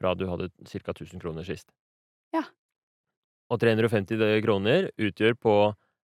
[0.00, 0.92] Fra du hadde ca.
[0.92, 1.70] 1000 kroner sist.
[2.32, 2.44] Ja.
[3.50, 5.56] Og 350 kroner utgjør på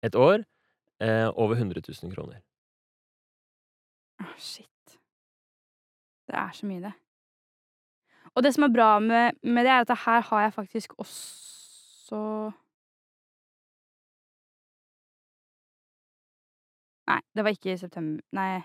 [0.04, 0.44] et år
[1.02, 2.42] eh, over 100 000 kroner.
[4.22, 5.00] Åh, shit.
[6.28, 6.94] Det er så mye, det.
[8.34, 12.52] Og det som er bra med, med det, er at her har jeg faktisk også
[17.10, 18.64] Nei, det var ikke i september Nei.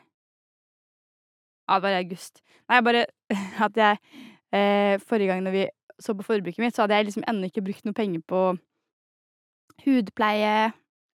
[1.68, 2.42] Ja, det var i august.
[2.70, 3.05] Nei, bare
[3.66, 3.98] at jeg
[4.55, 5.66] eh, Forrige gang når vi
[5.98, 8.42] så på forbruket mitt, så hadde jeg liksom ennå ikke brukt noe penger på
[9.83, 10.70] hudpleie,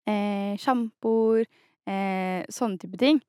[0.08, 1.46] eh, sjampoer,
[1.88, 3.20] eh, sånne type ting.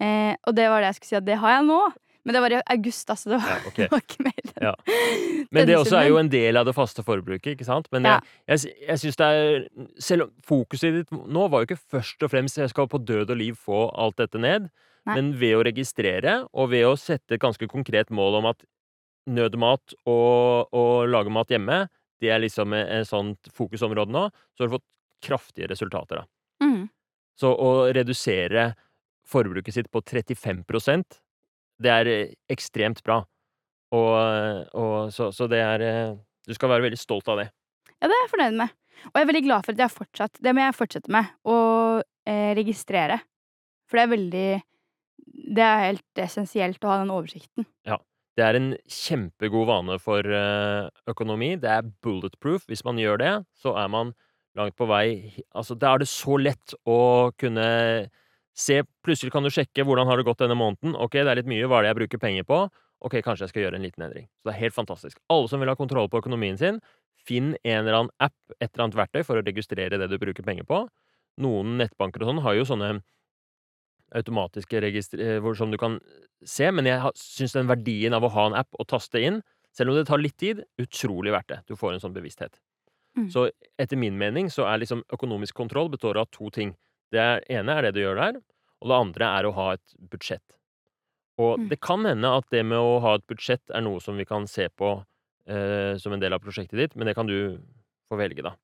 [0.00, 1.80] Eh, og det var det jeg skulle si at det har jeg nå.
[2.26, 3.30] Men det var i august, altså.
[3.30, 3.84] Det var, Ja, okay.
[3.86, 4.72] det var ikke mer Ja.
[5.54, 7.86] Men det også er jo en del av det faste forbruket, ikke sant?
[7.94, 9.66] Men jeg, jeg, jeg syns det er
[10.02, 13.30] Selv om fokuset ditt nå var jo ikke først og fremst jeg skal på død
[13.30, 14.66] og liv få alt dette ned,
[15.06, 15.18] Nei.
[15.18, 18.66] men ved å registrere, og ved å sette et ganske konkret mål om at
[19.30, 21.84] nødmat og, og lage mat hjemme,
[22.22, 24.88] det er liksom et sånt fokusområde nå, så har du fått
[25.26, 26.26] kraftige resultater, da.
[26.64, 26.88] Mm.
[27.38, 28.70] Så å redusere
[29.28, 30.64] forbruket sitt på 35
[31.82, 33.20] det er eh, ekstremt bra.
[33.94, 34.14] Og,
[34.74, 37.46] og så, så det er eh, Du skal være veldig stolt av det.
[37.96, 38.74] Ja, det er jeg fornøyd med.
[39.06, 41.30] Og jeg er veldig glad for at jeg har fortsatt Det må jeg fortsette med.
[41.46, 41.56] Å
[42.28, 43.20] eh, registrere.
[43.86, 44.48] For det er veldig
[45.56, 47.68] Det er helt essensielt å ha den oversikten.
[47.88, 48.00] Ja.
[48.36, 51.54] Det er en kjempegod vane for eh, økonomi.
[51.56, 52.66] Det er bulletproof.
[52.68, 54.12] Hvis man gjør det, så er man
[54.56, 55.06] langt på vei
[55.56, 57.68] Altså, da er det så lett å kunne
[58.56, 60.96] se Plutselig kan du sjekke hvordan har det gått denne måneden.
[60.98, 61.66] Ok, det er litt mye.
[61.68, 62.60] Hva er det jeg bruker penger på?
[63.04, 64.28] Ok, kanskje jeg skal gjøre en liten endring.
[64.40, 65.18] Så det er helt fantastisk.
[65.32, 66.80] Alle som vil ha kontroll på økonomien sin,
[67.26, 70.46] finn en eller annen app, et eller annet verktøy, for å registrere det du bruker
[70.46, 70.86] penger på.
[71.44, 72.94] Noen nettbanker og sånn har jo sånne
[74.16, 75.20] automatiske registre...
[75.36, 76.00] eh, Som du kan
[76.44, 79.42] se, men jeg syns den verdien av å ha en app og taste inn,
[79.76, 81.60] selv om det tar litt tid, utrolig verdt det.
[81.68, 82.56] Du får en sånn bevissthet.
[83.16, 83.28] Mm.
[83.32, 86.74] Så etter min mening så er liksom økonomisk kontroll består av to ting.
[87.12, 88.40] Det ene er det du gjør der,
[88.82, 90.44] og det andre er å ha et budsjett.
[91.38, 91.68] Og Mm.
[91.68, 94.46] det kan hende at det med å ha et budsjett er noe som vi kan
[94.46, 95.04] se på
[95.46, 97.58] eh, som en del av prosjektet ditt, men det kan du
[98.08, 98.54] få velge, da.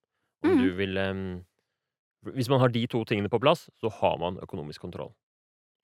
[0.42, 0.58] Om mm.
[0.58, 1.40] du vil eh,
[2.22, 5.12] Hvis man har de to tingene på plass, så har man økonomisk kontroll.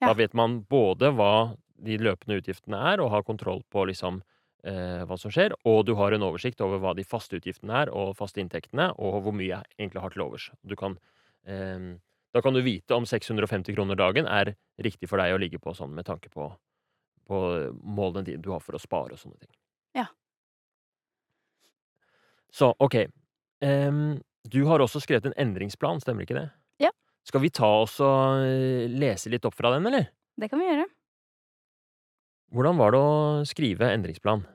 [0.01, 0.09] Ja.
[0.09, 4.21] Da vet man både hva de løpende utgiftene er, og har kontroll på liksom
[4.62, 7.90] eh, hva som skjer, og du har en oversikt over hva de faste utgiftene er,
[7.90, 10.51] og faste inntektene, og hvor mye jeg egentlig har til overs.
[10.62, 10.94] Du kan,
[11.47, 11.99] em,
[12.38, 15.72] da kan du vite om 650 kroner dagen er riktig for deg å ligge på
[15.74, 16.44] sånn med tanke på,
[17.27, 17.38] på
[17.83, 19.51] målene dine du har for å spare og sånne ting.
[19.98, 20.07] Ja.
[22.55, 23.01] Så, ok.
[23.59, 26.46] Um, du har også skrevet en endringsplan, stemmer ikke det?
[26.87, 26.94] Ja.
[27.27, 30.07] Skal vi ta oss og eh, lese litt opp fra den, eller?
[30.38, 30.87] Det kan vi gjøre.
[32.55, 34.46] Hvordan var det å skrive endringsplan?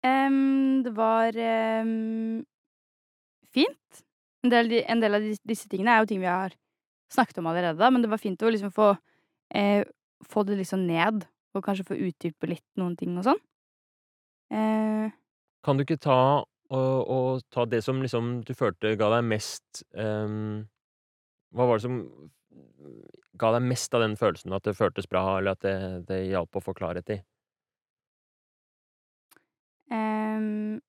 [0.00, 1.36] Um, det var
[1.84, 2.40] um,
[3.52, 4.07] fint.
[4.48, 6.54] En del, en del av disse tingene er jo ting vi har
[7.12, 8.94] snakket om allerede, da, men det var fint å liksom få
[9.52, 9.84] eh,
[10.24, 13.42] få det liksom ned, og kanskje få utdype litt noen ting og sånn.
[14.52, 15.12] Eh,
[15.64, 16.18] Kan du ikke ta
[16.68, 20.66] og, og ta det som liksom du følte ga deg mest um,
[21.56, 21.98] Hva var det som
[23.40, 24.52] ga deg mest av den følelsen?
[24.56, 25.76] At det føltes bra, eller at det,
[26.08, 27.20] det hjalp å få klarhet i?
[29.90, 30.80] em,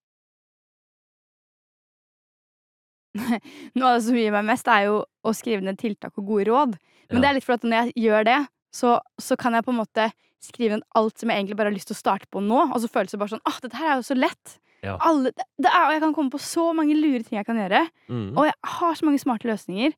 [3.76, 6.48] Noe av det som gir meg mest, er jo å skrive ned tiltak og gode
[6.50, 6.78] råd.
[7.10, 7.22] Men Ja.
[7.22, 8.40] det er litt for at når jeg gjør det,
[8.74, 10.10] så, så kan jeg på en måte
[10.44, 12.78] skrive ned alt som jeg egentlig bare har lyst til å starte på nå, og
[12.80, 14.60] så føles det bare sånn ah dette her er jo så lett.
[14.86, 14.94] Ja.
[15.04, 17.58] Alle, det, det er, og jeg kan komme på så mange lure ting jeg kan
[17.60, 17.82] gjøre.
[18.08, 18.30] Mm.
[18.38, 19.92] Og jeg har så mange smarte løsninger.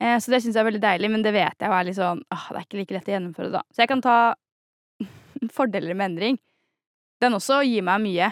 [0.00, 2.22] Eh, så det syns jeg er veldig deilig, men det vet jeg er litt sånn
[2.32, 3.60] åh, Det er ikke like lett å gjennomføre, da.
[3.74, 4.16] Så jeg kan ta
[5.58, 6.40] fordeler med endring.
[7.20, 8.30] Den også gir meg mye.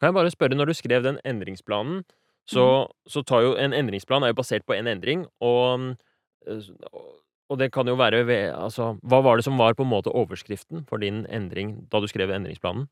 [0.00, 2.04] Kan jeg bare spørre, når du skrev den endringsplanen,
[2.48, 5.96] så, så tar jo en endringsplan er jo basert på en endring, og,
[6.46, 6.70] eh,
[7.50, 10.12] og det kan jo være ved Altså, hva var det som var på en måte
[10.14, 12.88] overskriften for din endring da du skrev endringsplanen?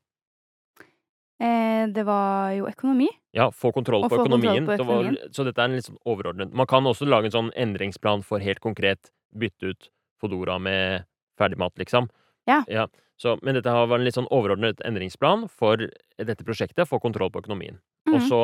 [1.39, 3.07] Eh, det var jo økonomi.
[3.31, 4.65] Ja, få kontroll på få kontroll økonomien.
[4.67, 7.51] Det var, så dette er en litt sånn overordnet Man kan også lage en sånn
[7.55, 11.05] endringsplan for helt konkret bytte ut Fodora med
[11.39, 12.09] ferdigmat, liksom.
[12.49, 12.87] Ja.
[13.15, 15.79] Så, men dette har var en litt sånn overordnet endringsplan for
[16.19, 17.79] dette prosjektet, få kontroll på økonomien.
[18.11, 18.27] Og Mhm.
[18.27, 18.41] så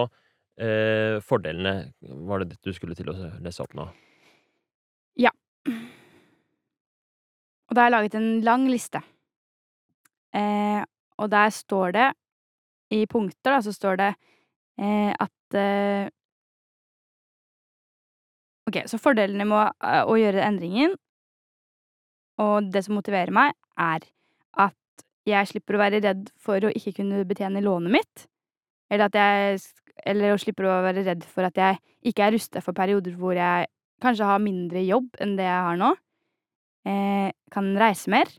[0.61, 3.87] eh, fordelene Var det det du skulle til å lese opp nå?
[5.19, 5.31] Ja.
[7.65, 9.01] Og da har jeg laget en lang liste.
[10.35, 10.83] Eh,
[11.17, 12.09] og der står det,
[12.93, 14.11] i punkter, da, så står det
[14.77, 16.11] eh, at eh,
[18.65, 20.95] Ok, så fordelene med å, eh, å gjøre endringen,
[22.41, 24.07] og det som motiverer meg, er
[24.57, 28.25] at jeg slipper å være redd for å ikke kunne betjene lånet mitt,
[28.89, 29.61] eller at jeg
[30.05, 33.37] Eller å slipper å være redd for at jeg ikke er rustet for perioder hvor
[33.37, 33.69] jeg
[34.03, 35.93] kanskje har mindre jobb enn det jeg har nå.
[36.85, 38.29] Eh, kan reise mer.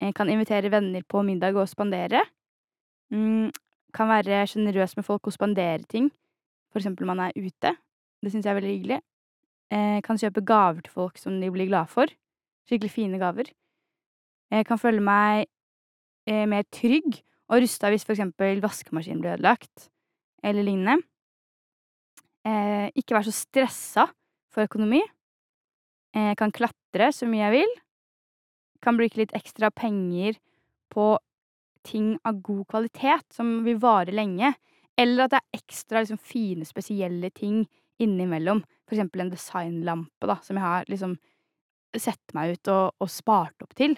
[0.00, 2.24] Eh, kan invitere venner på middag og spandere.
[3.12, 3.52] Mm,
[3.94, 6.10] kan være sjenerøs med folk og spandere ting.
[6.72, 7.76] For eksempel når man er ute.
[8.22, 9.00] Det syns jeg er veldig hyggelig.
[9.70, 12.08] Eh, kan kjøpe gaver til folk som de blir glad for.
[12.68, 13.52] Skikkelig fine gaver.
[14.52, 15.46] Eh, kan føle meg
[16.28, 19.88] eh, mer trygg og rusta hvis for eksempel vaskemaskinen blir ødelagt,
[20.44, 21.02] eller lignende.
[22.46, 24.06] Eh, ikke være så stressa
[24.52, 25.00] for økonomi.
[26.16, 27.74] Eh, kan klatre så mye jeg vil.
[28.84, 30.38] Kan bruke litt ekstra penger
[30.92, 31.16] på
[31.86, 34.54] ting av god kvalitet som vil vare lenge.
[34.98, 37.64] Eller at det er ekstra liksom, fine, spesielle ting
[38.02, 38.62] innimellom.
[38.88, 41.18] For eksempel en designlampe, da, som jeg har liksom
[41.98, 43.96] sett meg ut og, og spart opp til.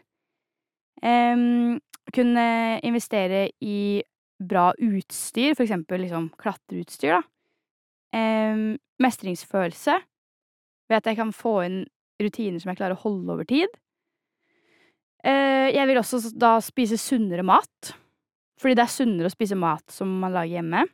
[1.02, 1.78] Em,
[2.12, 2.44] kunne
[2.86, 4.02] investere i
[4.40, 7.22] bra utstyr, for eksempel liksom klatreutstyr, da.
[8.16, 9.94] Em, mestringsfølelse
[10.90, 11.80] ved at jeg kan få inn
[12.20, 13.70] rutiner som jeg klarer å holde over tid.
[15.22, 17.92] Eh, jeg vil også da spise sunnere mat,
[18.60, 20.84] fordi det er sunnere å spise mat som man lager hjemme.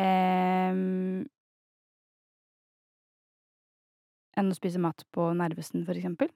[0.00, 1.24] Em,
[4.38, 6.30] enn å spise mat på Nervesen, for eksempel.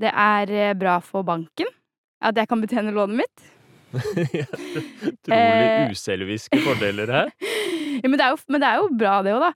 [0.00, 1.68] Det er eh, bra for banken
[2.24, 3.50] at jeg kan betjene lånet mitt.
[3.94, 5.90] Utrolig Eh.
[5.90, 7.32] uselviske fordeler her.
[8.00, 9.50] Ja, men, det jo, men det er jo bra, det òg, da.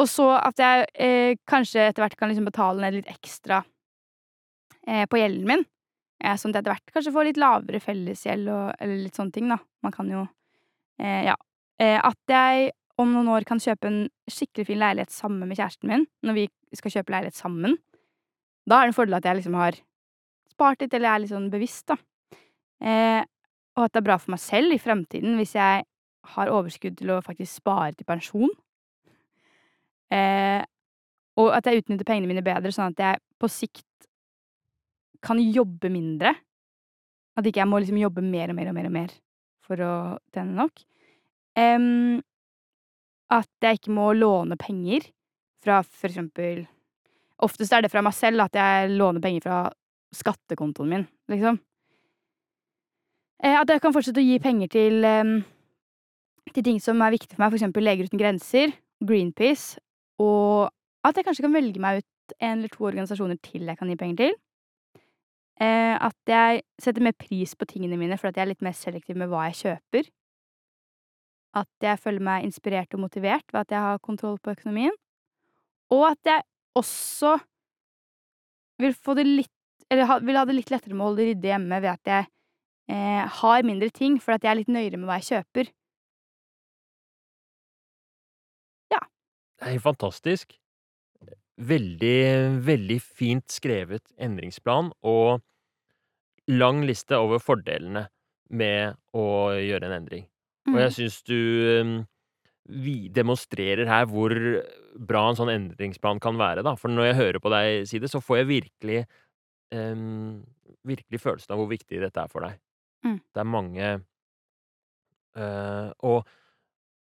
[0.00, 3.58] Og så at jeg eh, kanskje etter hvert kan liksom betale ned litt ekstra
[4.86, 5.64] eh, på gjelden min.
[6.22, 9.34] Eh, sånn at jeg etter hvert kanskje får litt lavere fellesgjeld og eller litt sånne
[9.34, 9.58] ting, da.
[9.84, 10.22] Man kan jo
[11.02, 11.34] eh, Ja.
[11.82, 14.00] Eh, at jeg om noen år kan kjøpe en
[14.30, 16.46] skikkelig fin leilighet sammen med kjæresten min, når vi
[16.80, 17.76] skal kjøpe leilighet sammen.
[18.68, 19.76] Da er det en fordel at jeg liksom har
[20.54, 21.96] spart litt, eller er litt sånn bevisst, da.
[22.80, 23.20] Eh,
[23.78, 25.84] og at det er bra for meg selv i fremtiden hvis jeg
[26.34, 28.50] har overskudd til å faktisk spare til pensjon.
[30.12, 30.60] Eh,
[31.40, 33.86] og at jeg utnytter pengene mine bedre, sånn at jeg på sikt
[35.24, 36.34] kan jobbe mindre.
[37.38, 39.14] At ikke jeg må liksom jobbe mer og mer og mer og mer
[39.64, 39.94] for å
[40.34, 40.82] tjene nok.
[41.58, 42.20] Um,
[43.30, 45.06] at jeg ikke må låne penger
[45.62, 46.64] fra for eksempel
[47.40, 49.58] Oftest er det fra meg selv at jeg låner penger fra
[50.12, 51.56] skattekontoen min, liksom.
[53.40, 55.38] Eh, at jeg kan fortsette å gi penger til em,
[56.52, 58.74] til ting som er viktige for meg, eksempel Leger uten grenser,
[59.06, 59.80] Greenpeace,
[60.20, 60.68] og
[61.06, 63.98] at jeg kanskje kan velge meg ut en eller to organisasjoner til jeg kan gi
[64.00, 64.34] penger til.
[65.60, 69.18] Eh, at jeg setter mer pris på tingene mine fordi jeg er litt mer selektiv
[69.20, 70.10] med hva jeg kjøper.
[71.60, 74.94] At jeg føler meg inspirert og motivert ved at jeg har kontroll på økonomien.
[75.92, 76.46] Og at jeg
[76.78, 77.34] også
[78.80, 79.56] vil få det litt
[79.90, 82.26] Eller vil ha det litt lettere med å holde det ryddig hjemme ved at jeg
[82.90, 85.70] eh, har mindre ting, for at jeg er litt nøyere med hva jeg kjøper.
[88.92, 89.00] Ja.
[89.60, 90.56] Det er fantastisk.
[91.60, 92.16] Veldig,
[92.64, 95.42] veldig fint skrevet endringsplan og
[96.50, 98.06] lang liste over fordelene
[98.50, 99.26] med å
[99.60, 100.24] gjøre en endring.
[100.70, 100.94] Og jeg Mm.
[100.96, 102.06] syns du um,
[102.68, 104.32] vi demonstrerer her hvor
[104.96, 106.74] bra en sånn endringsplan kan være, da.
[106.76, 109.00] For når jeg hører på deg si det, så får jeg virkelig
[109.72, 110.44] um,
[110.86, 112.58] virkelig følelsen av hvor viktig dette er for deg.
[113.04, 113.18] Mm.
[113.20, 113.86] Det er mange
[115.36, 116.26] eh, og,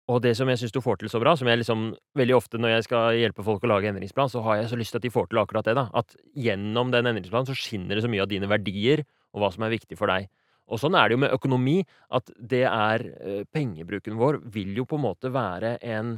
[0.09, 2.61] og det som jeg syns du får til så bra, som jeg liksom veldig ofte
[2.61, 5.07] når jeg skal hjelpe folk å lage endringsplan, så har jeg så lyst til at
[5.07, 5.87] de får til akkurat det, da.
[5.97, 9.65] At gjennom den endringsplanen så skinner det så mye av dine verdier, og hva som
[9.67, 10.29] er viktig for deg.
[10.73, 11.79] Og sånn er det jo med økonomi,
[12.17, 16.15] at det er eh, Pengebruken vår vil jo på en måte være en,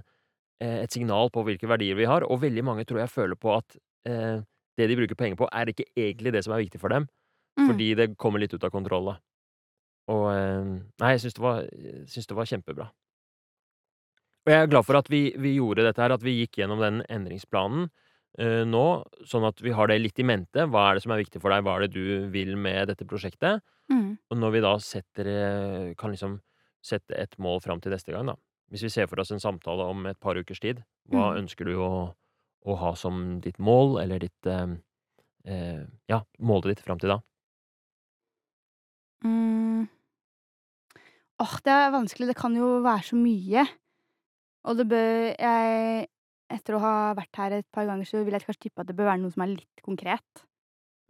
[0.62, 3.56] eh, et signal på hvilke verdier vi har, og veldig mange tror jeg føler på
[3.56, 4.44] at eh,
[4.78, 7.08] det de bruker penger på, er ikke egentlig det som er viktig for dem,
[7.56, 7.70] Mm.
[7.70, 9.12] fordi det kommer litt ut av kontroll, da.
[10.12, 10.64] Og eh,
[11.02, 11.66] Nei, jeg syns det, var-
[12.12, 12.86] syns det var kjempebra.
[14.46, 16.78] Og jeg er glad for at vi, vi gjorde dette her, at vi gikk gjennom
[16.78, 17.88] den endringsplanen
[18.38, 18.82] uh, nå,
[19.26, 20.68] sånn at vi har det litt i mente.
[20.70, 21.64] Hva er det som er viktig for deg?
[21.66, 23.58] Hva er det du vil med dette prosjektet?
[23.90, 24.12] Mm.
[24.30, 26.38] Og når vi da setter eh, kan liksom
[26.86, 28.36] sette et mål fram til neste gang, da.
[28.70, 31.42] Hvis vi ser for oss en samtale om et par ukers tid, hva Mm.
[31.42, 31.90] ønsker du å,
[32.66, 34.78] å ha som ditt mål, eller ditt uh,
[35.50, 37.18] uh, Ja, målet ditt fram til da?
[39.26, 39.88] Mm.
[41.42, 42.30] Åh, det er vanskelig.
[42.30, 43.66] Det kan jo være så mye.
[44.66, 46.06] Og det bør jeg
[46.46, 48.94] Etter å ha vært her et par ganger, så vil jeg kanskje tippe at det
[48.94, 50.42] bør være noe som er litt konkret.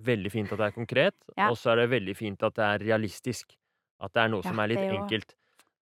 [0.01, 1.51] Veldig fint at det er konkret, Ja.
[1.51, 3.53] og så er det veldig fint at det er realistisk.
[4.01, 4.97] At det er noe Ja, som er litt det jo.
[5.03, 5.35] enkelt.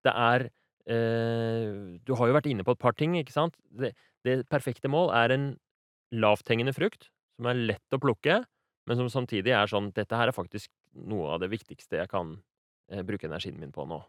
[0.03, 0.49] Det er
[0.91, 3.55] eh, Du har jo vært inne på et par ting, ikke sant?
[3.71, 3.93] Det,
[4.27, 5.47] det perfekte mål er en
[6.11, 7.07] lavthengende frukt
[7.39, 8.43] som er lett å plukke,
[8.87, 12.41] men som samtidig er sånn Dette her er faktisk noe av det viktigste jeg kan
[12.91, 14.03] eh, bruke energien min på nå.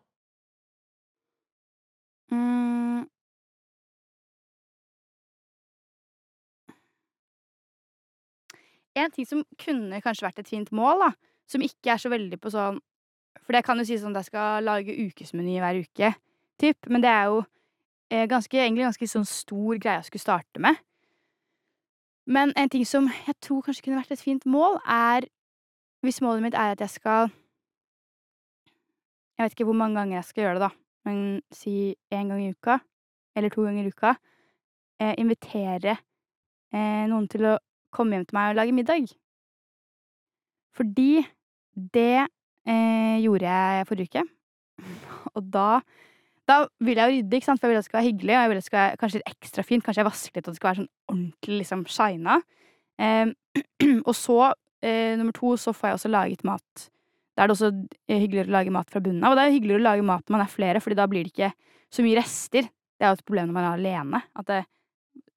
[8.96, 11.10] En ting som kunne kanskje vært et fint mål, da,
[11.50, 12.80] som ikke er så veldig på sånn
[13.44, 16.08] For det kan jo si sånn at jeg skal lage ukesmeny hver uke,
[16.58, 17.42] typ, men det er jo
[18.10, 20.80] eh, ganske, egentlig ganske sånn stor greie å skulle starte med.
[22.26, 25.28] Men en ting som jeg tror kanskje kunne vært et fint mål, er
[26.04, 27.30] Hvis målet mitt er at jeg skal
[29.36, 30.70] Jeg vet ikke hvor mange ganger jeg skal gjøre det, da,
[31.06, 32.78] men si én gang i uka,
[33.36, 34.14] eller to ganger i uka,
[35.00, 35.98] eh, invitere
[36.72, 37.58] eh, noen til å
[37.96, 39.12] komme hjem til meg og lage middag.
[40.76, 41.10] Fordi
[41.96, 42.26] det
[42.68, 44.26] eh, gjorde jeg forrige uke.
[45.36, 45.68] Og da
[46.46, 47.60] da vil jeg jo rydde, ikke sant?
[47.60, 48.98] for jeg vil at det skal være hyggelig, og jeg vil at det skal være
[49.00, 49.84] kanskje litt ekstra fint.
[49.84, 52.36] Kanskje jeg vasker litt, og det skal være sånn ordentlig liksom shina.
[53.02, 53.32] Eh,
[54.08, 54.36] og så,
[54.86, 56.86] eh, nummer to, så får jeg også laget mat.
[57.34, 59.34] Da er det også eh, hyggeligere å lage mat fra bunnen av.
[59.34, 61.26] Og det er jo hyggeligere å lage mat når man er flere, Fordi da blir
[61.26, 61.50] det ikke
[61.92, 62.70] så mye rester.
[62.70, 64.22] Det er jo et problem når man er alene.
[64.38, 64.62] At det,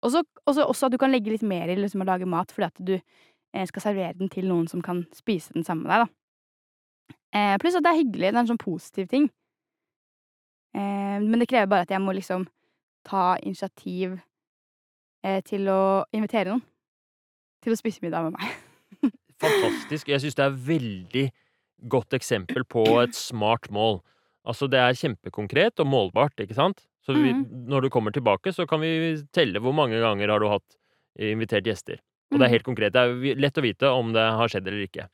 [0.01, 2.69] også, også, også at du kan legge litt mer i liksom, å lage mat, fordi
[2.69, 6.05] at du eh, skal servere den til noen som kan spise den sammen med deg.
[6.05, 7.17] da.
[7.39, 8.31] Eh, pluss at det er hyggelig.
[8.31, 9.27] Det er en sånn positiv ting.
[10.77, 12.47] Eh, men det krever bare at jeg må liksom
[13.07, 14.17] ta initiativ
[15.25, 15.81] eh, til å
[16.15, 16.65] invitere noen
[17.63, 18.57] til å spise middag med meg.
[19.43, 20.09] Fantastisk.
[20.09, 21.25] Jeg syns det er veldig
[21.91, 23.99] godt eksempel på et smart mål.
[24.47, 26.85] Altså, det er kjempekonkret og målbart, ikke sant?
[27.09, 27.31] Så vi,
[27.69, 30.77] når du kommer tilbake, så kan vi telle hvor mange ganger har du hatt
[31.17, 31.97] invitert gjester.
[32.29, 32.53] Og det er Mhm.
[32.53, 32.93] helt konkret.
[32.93, 35.07] Det er lett å vite om det har skjedd eller ikke.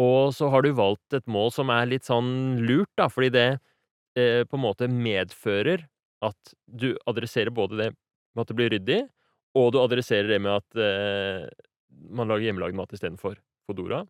[0.00, 3.48] Og så har du valgt et mål som er litt sånn lurt, da, fordi det
[4.16, 5.84] eh, på en måte medfører
[6.22, 7.90] at du adresserer både det
[8.34, 9.08] med at det blir ryddig,
[9.54, 11.48] og du adresserer det med at eh,
[12.10, 13.36] man lager hjemmelagd mat istedenfor
[13.68, 14.06] Fodora.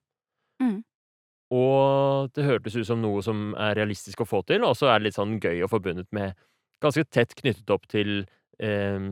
[0.63, 0.83] Mm.
[1.53, 5.01] Og det hørtes ut som noe som er realistisk å få til, og så er
[5.01, 6.35] det litt sånn gøy og forbundet med
[6.81, 8.23] Ganske tett knyttet opp til
[8.61, 9.09] eh,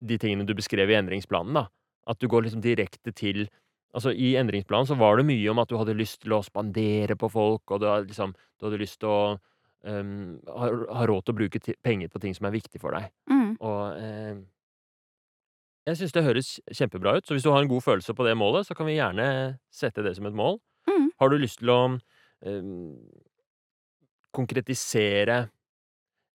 [0.00, 1.66] de tingene du beskrev i endringsplanen, da.
[2.08, 3.48] At du går liksom direkte til
[3.90, 7.16] Altså, i endringsplanen så var det mye om at du hadde lyst til å spandere
[7.18, 9.22] på folk, og du hadde liksom Du hadde lyst til å
[9.82, 13.08] um, ha, ha råd til å bruke penger på ting som er viktig for deg.
[13.32, 13.56] Mm.
[13.58, 14.36] Og eh,
[15.88, 18.36] jeg syns det høres kjempebra ut, så hvis du har en god følelse på det
[18.38, 19.26] målet, så kan vi gjerne
[19.74, 20.60] sette det som et mål.
[20.86, 21.08] Mm.
[21.18, 22.92] Har du lyst til å um,
[24.36, 25.48] konkretisere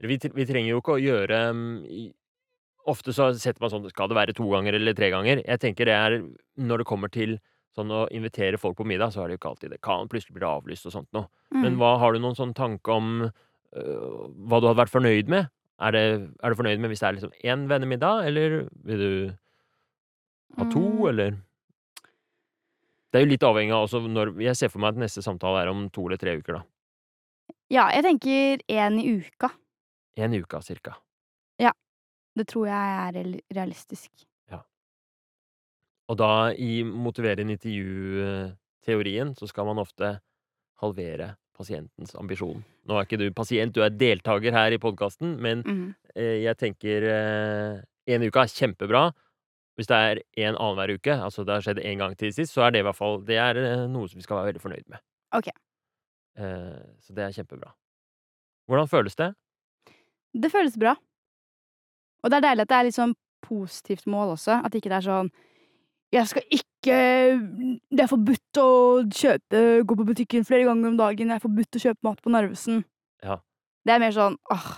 [0.04, 2.14] vi, vi trenger jo ikke å gjøre mm,
[2.86, 5.40] Ofte så setter man sånn Skal det være to ganger eller tre ganger?
[5.48, 6.18] Jeg tenker det er
[6.62, 7.38] Når det kommer til
[7.76, 10.08] sånn å invitere folk på middag, så er det jo ikke alltid det kan.
[10.08, 11.26] Plutselig blir det avlyst og sånt noe.
[11.52, 11.80] Men Mm.
[11.82, 15.50] hva, har du noen sånn tanke om øh, hva du hadde vært fornøyd med?
[15.84, 16.04] Er, det,
[16.40, 19.34] er du fornøyd med hvis det er liksom én vennemiddag, eller vil du
[20.56, 21.10] ha to, Mm.
[21.10, 21.36] eller
[23.12, 25.66] Det er jo litt avhengig av også når Jeg ser for meg at neste samtale
[25.66, 26.64] er om to eller tre uker, da.
[27.70, 29.52] Ja, jeg tenker én i uka.
[30.16, 30.96] En i uka, cirka.
[32.36, 33.18] Det tror jeg er
[33.56, 34.12] realistisk.
[34.52, 34.60] Ja.
[36.12, 40.18] Og da, i motiverende intervju-teorien, så skal man ofte
[40.84, 42.66] halvere pasientens ambisjon.
[42.86, 45.86] Nå er ikke du pasient, du er deltaker her i podkasten, men mm.
[46.18, 47.78] eh, jeg tenker eh,
[48.12, 49.06] en uke er kjempebra.
[49.80, 52.68] Hvis det er en annenhver uke, altså det har skjedd én gang til sist, så
[52.68, 54.92] er det i hvert fall det er eh, noe som vi skal være veldig fornøyd
[54.92, 55.04] med.
[55.40, 55.50] Ok.
[56.36, 57.72] Eh, så det er kjempebra.
[58.68, 59.32] Hvordan føles det?
[60.36, 60.96] Det føles bra.
[62.24, 63.16] Og det er deilig at det er litt sånn
[63.46, 64.60] positivt mål også.
[64.66, 65.30] At ikke det er sånn
[66.14, 66.98] Jeg skal ikke
[67.92, 68.70] Det er forbudt å
[69.10, 71.30] kjøpe Gå på butikken flere ganger om dagen.
[71.32, 72.84] Det er forbudt å kjøpe mat på Narvesen.
[73.24, 73.40] Ja.
[73.86, 74.70] Det er mer sånn åh,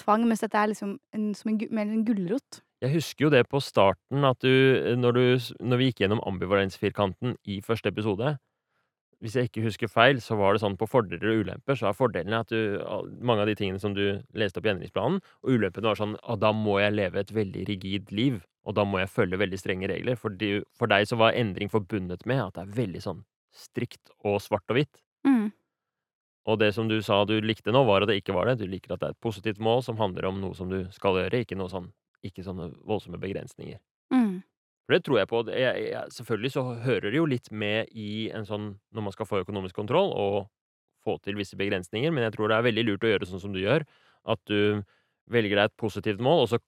[0.00, 2.62] tvang, mens dette er liksom en, som en, mer en gulrot.
[2.84, 7.36] Jeg husker jo det på starten, at du når, du når vi gikk gjennom ambivalensfirkanten
[7.48, 8.34] i første episode
[9.26, 11.96] Hvis jeg ikke husker feil, så var det sånn på fordeler og ulemper, så er
[11.98, 12.78] fordelene at du
[13.18, 16.42] Mange av de tingene som du leste opp i endringsplanen, og ulempene var sånn at
[16.44, 19.90] da må jeg leve et veldig rigid liv, og da må jeg følge veldig strenge
[19.90, 20.18] regler.
[20.20, 23.22] For, de, for deg så var endring forbundet med at det er veldig sånn
[23.56, 25.02] strikt og svart og hvitt.
[25.26, 25.50] Mm.
[26.46, 28.60] Og det som du sa du likte nå, var at det ikke var det.
[28.62, 31.18] Du liker at det er et positivt mål som handler om noe som du skal
[31.18, 31.90] gjøre, ikke noe sånn
[32.26, 33.78] ikke sånne voldsomme begrensninger.
[34.14, 34.40] Mm.
[34.86, 35.40] For det tror jeg på.
[35.50, 39.26] Jeg, jeg, selvfølgelig så hører det jo litt med i en sånn når man skal
[39.26, 40.46] få økonomisk kontroll og
[41.06, 43.54] få til visse begrensninger, men jeg tror det er veldig lurt å gjøre sånn som
[43.54, 43.86] du gjør.
[44.26, 44.82] At du
[45.30, 46.60] velger deg et positivt mål, og så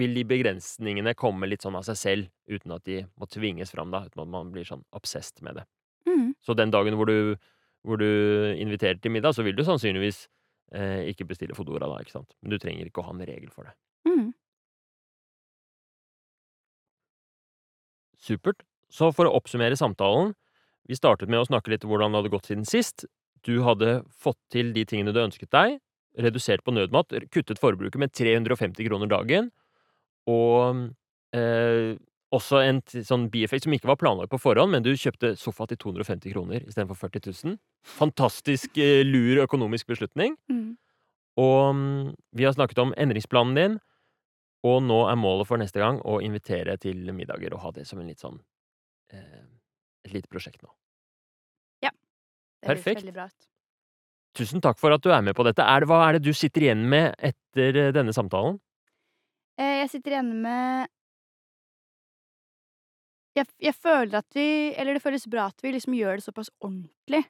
[0.00, 3.92] vil de begrensningene komme litt sånn av seg selv, uten at de må tvinges fram,
[3.92, 5.66] da, uten at man blir sånn obsessed med det.
[6.08, 6.32] Mm.
[6.44, 7.36] Så den dagen hvor du,
[7.84, 8.08] hvor du
[8.56, 10.24] inviterer til middag, så vil du sannsynligvis
[10.76, 12.32] eh, ikke bestille Fodora da, ikke sant.
[12.40, 13.76] Men du trenger ikke å ha en regel for det.
[14.08, 14.32] Mm.
[18.22, 18.62] Supert.
[18.92, 20.34] Så for å oppsummere samtalen.
[20.88, 23.06] Vi startet med å snakke litt om hvordan det hadde gått siden sist.
[23.46, 25.78] Du hadde fått til de tingene du ønsket deg.
[26.22, 27.14] Redusert på nødmat.
[27.32, 29.50] Kuttet forbruket med 350 kroner dagen.
[30.30, 30.90] Og
[31.34, 31.94] eh,
[32.32, 35.80] også en sånn bieffekt som ikke var planlagt på forhånd, men du kjøpte sofa til
[35.82, 37.58] 250 kroner istedenfor 40 000.
[37.98, 40.36] Fantastisk eh, lur økonomisk beslutning.
[40.52, 40.76] Mm.
[41.40, 43.78] Og mm, vi har snakket om endringsplanen din,
[44.62, 48.00] og nå er målet for neste gang å invitere til middager og ha det som
[48.00, 48.38] en litt sånn
[49.12, 49.42] eh,
[50.06, 50.70] et lite prosjekt nå.
[51.82, 51.90] Ja.
[52.62, 53.02] Det Perfekt.
[53.02, 53.48] veldig bra ut.
[54.38, 55.64] Tusen takk for at du er med på dette.
[55.66, 58.58] Er det, hva er det du sitter igjen med etter eh, denne samtalen?
[59.60, 60.88] Eh, jeg sitter igjen med
[63.36, 66.50] jeg, jeg føler at vi Eller det føles bra at vi liksom gjør det såpass
[66.60, 67.24] ordentlig.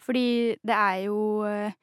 [0.00, 1.76] Fordi det er jo eh,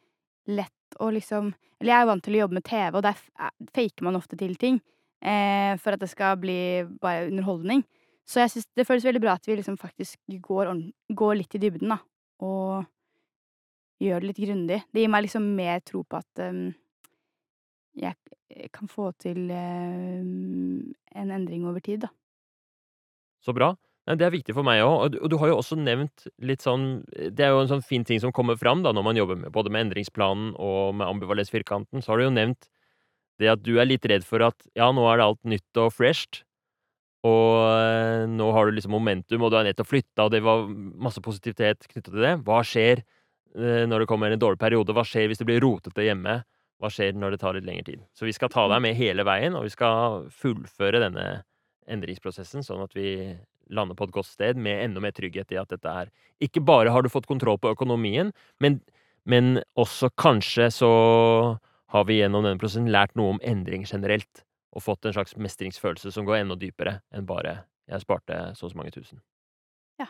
[0.50, 3.52] lett å liksom Eller jeg er vant til å jobbe med TV, og der er-
[3.70, 4.80] faker man ofte til ting.
[5.22, 7.84] Eh, for at det skal bli bare underholdning.
[8.26, 10.72] Så jeg syns det føles veldig bra at vi liksom faktisk går,
[11.14, 12.00] går litt i dybden, da.
[12.42, 12.86] Og
[14.02, 14.82] gjør det litt grundig.
[14.92, 16.74] Det gir meg liksom mer tro på at um,
[17.98, 18.16] jeg
[18.74, 22.12] kan få til um, en endring over tid, da.
[23.46, 23.76] Så bra.
[24.08, 25.18] Det er viktig for meg òg.
[25.20, 28.20] Og, du- har jo også nevnt litt sånn Det er jo en sånn fin ting
[28.24, 32.00] som kommer fram da, når man jobber med både med endringsplanen og med ambivalensfirkanten.
[32.02, 32.70] Så har du jo nevnt
[33.40, 35.92] det at du er litt redd for at ja, nå er det alt nytt og
[35.94, 36.44] fresht.
[37.28, 40.68] Og eh, nå har du liksom momentum, og du er nettopp flytta, og det var
[40.70, 42.34] masse positivitet knytta til det.
[42.48, 44.94] Hva skjer eh, når det kommer en dårlig periode?
[44.96, 46.40] Hva skjer hvis det blir rotete hjemme?
[46.80, 48.06] Hva skjer når det tar litt lengre tid?
[48.16, 51.28] Så vi skal ta deg med hele veien, og vi skal fullføre denne
[51.90, 53.36] endringsprosessen, sånn at vi
[53.70, 56.12] lander på et godt sted med enda mer trygghet i at dette er
[56.44, 58.82] Ikke bare har du fått kontroll på økonomien, men,
[59.26, 60.92] men også kanskje så
[61.94, 64.44] har vi gjennom denne prosessen lært noe om endring generelt,
[64.76, 68.72] og fått en slags mestringsfølelse som går enda dypere enn bare 'jeg sparte så og
[68.72, 69.22] så mange tusen'.
[70.00, 70.08] Ja.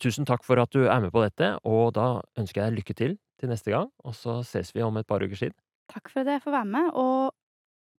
[0.00, 2.94] Tusen takk for at du er med på dette, og da ønsker jeg deg lykke
[2.94, 5.56] til til neste gang, og så ses vi om et par uker siden.
[5.90, 7.32] Takk for at jeg får være med, og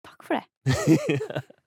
[0.05, 0.45] takk for det.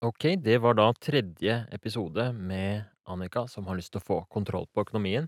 [0.00, 4.64] Ok, det var da tredje episode med Annika som har lyst til å få kontroll
[4.72, 5.26] på økonomien.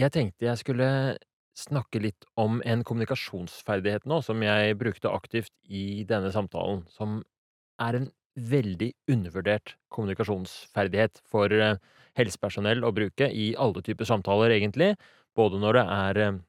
[0.00, 0.86] Jeg tenkte jeg skulle
[1.52, 7.18] snakke litt om en kommunikasjonsferdighet nå som jeg brukte aktivt i denne samtalen, som
[7.84, 11.76] er en veldig undervurdert kommunikasjonsferdighet for eh,
[12.16, 14.94] helsepersonell å bruke i alle typer samtaler, egentlig.
[15.36, 16.40] Både når det er eh,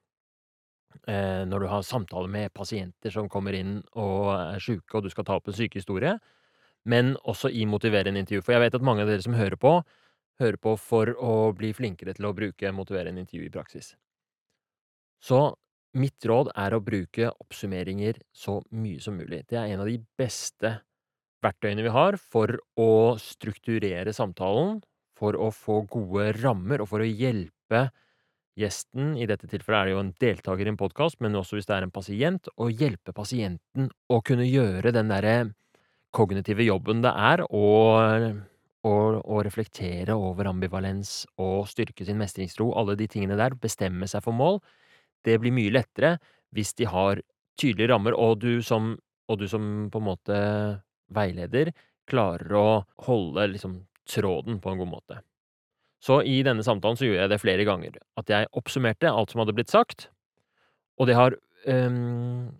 [1.11, 5.11] eh, Når du har samtaler med pasienter som kommer inn og er sjuke, og du
[5.11, 6.15] skal ta opp en sykehistorie
[6.85, 8.43] men også i motiverende intervju.
[8.45, 9.75] For jeg vet at mange av dere som hører på,
[10.41, 13.93] hører på for å bli flinkere til å bruke motiverende intervju i praksis.
[15.23, 15.55] Så
[15.95, 19.45] mitt råd er å bruke oppsummeringer så mye som mulig.
[19.49, 20.75] Det er en av de beste
[21.45, 24.81] verktøyene vi har for å strukturere samtalen,
[25.15, 27.87] for å få gode rammer og for å hjelpe
[28.59, 31.67] gjesten, i dette tilfellet er det jo en deltaker i en podkast, men også hvis
[31.67, 35.37] det er en pasient, å hjelpe pasienten å kunne gjøre den derre
[36.15, 37.67] kognitive jobben det er å,
[38.87, 44.23] å, å reflektere over ambivalens og styrke sin mestringstro, alle de tingene der, bestemme seg
[44.25, 44.61] for mål.
[45.25, 46.15] Det blir mye lettere
[46.55, 47.21] hvis de har
[47.59, 48.93] tydelige rammer, og du som,
[49.31, 50.39] og du som på en måte
[51.15, 51.71] veileder
[52.09, 52.67] klarer å
[53.07, 55.21] holde liksom tråden på en god måte.
[56.05, 57.95] Så i denne samtalen så gjorde jeg det flere ganger.
[58.19, 60.09] At jeg oppsummerte alt som hadde blitt sagt,
[61.01, 61.35] og det har
[61.67, 62.51] øhm,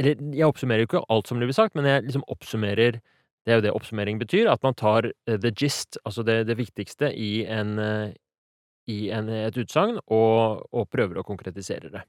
[0.00, 3.00] Eller jeg oppsummerer jo ikke alt som blir sagt, men jeg liksom oppsummerer
[3.42, 6.54] Det er jo det oppsummering betyr, at man tar uh, the gist, altså det, det
[6.60, 8.12] viktigste, i, en, uh,
[8.86, 12.04] i en, et utsagn, og, og, prøver å konkretisere det.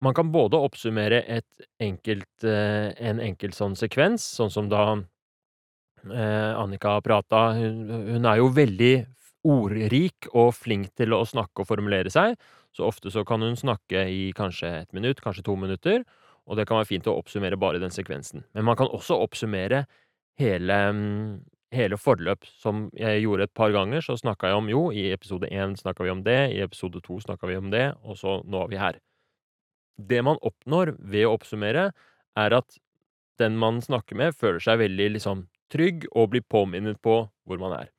[0.00, 1.20] Man kan både oppsummere
[1.76, 5.02] enkelt, uh, en enkelt sånn sekvens, sånn som da
[6.02, 8.94] Annika prata, hun, hun er jo veldig
[9.52, 12.40] ordrik og flink til å snakke og formulere seg,
[12.72, 16.08] så ofte så kan hun snakke i kanskje et minutt, kanskje to minutter,
[16.46, 18.44] og det kan være fint å oppsummere bare den sekvensen.
[18.56, 19.84] Men man kan også oppsummere
[20.40, 21.40] hele, mm,
[21.74, 24.02] hele forløp, som jeg gjorde et par ganger.
[24.04, 27.20] Så snakka jeg om jo, i episode én snakka vi om det, i episode to
[27.22, 29.00] snakka vi om det, og så nå er vi her.
[30.02, 31.90] Det man oppnår ved å oppsummere,
[32.36, 32.78] er at
[33.38, 37.76] den man snakker med, føler seg veldig liksom trygg og blir påminnet på hvor man
[37.78, 37.92] er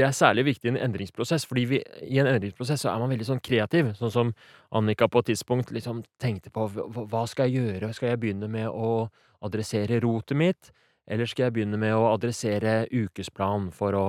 [0.00, 3.10] det er særlig viktig i en endringsprosess, fordi vi, i en endringsprosess så er man
[3.12, 3.92] veldig sånn kreativ.
[3.98, 4.30] Sånn som
[4.76, 7.92] Annika på et tidspunkt liksom tenkte på hva skal jeg gjøre?
[7.96, 9.10] Skal jeg begynne med å
[9.44, 10.72] adressere rotet mitt,
[11.10, 14.08] eller skal jeg begynne med å adressere ukesplan for å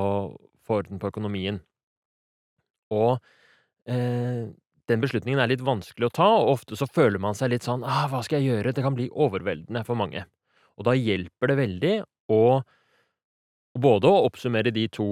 [0.64, 1.60] få orden på økonomien?
[2.96, 3.20] Og
[3.92, 4.48] eh,
[4.92, 7.84] den beslutningen er litt vanskelig å ta, og ofte så føler man seg litt sånn
[7.88, 8.76] ah, hva skal jeg gjøre?
[8.76, 10.24] Det kan bli overveldende for mange.
[10.80, 11.96] Og da hjelper det veldig
[12.32, 12.44] å
[13.82, 15.08] både å oppsummere de to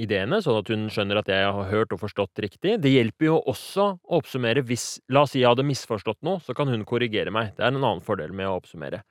[0.00, 2.78] ideene, sånn at hun skjønner at jeg har hørt og forstått riktig.
[2.82, 6.56] Det hjelper jo også å oppsummere hvis La oss si jeg hadde misforstått noe, så
[6.56, 7.52] kan hun korrigere meg.
[7.54, 9.04] Det er en annen fordel med å oppsummere.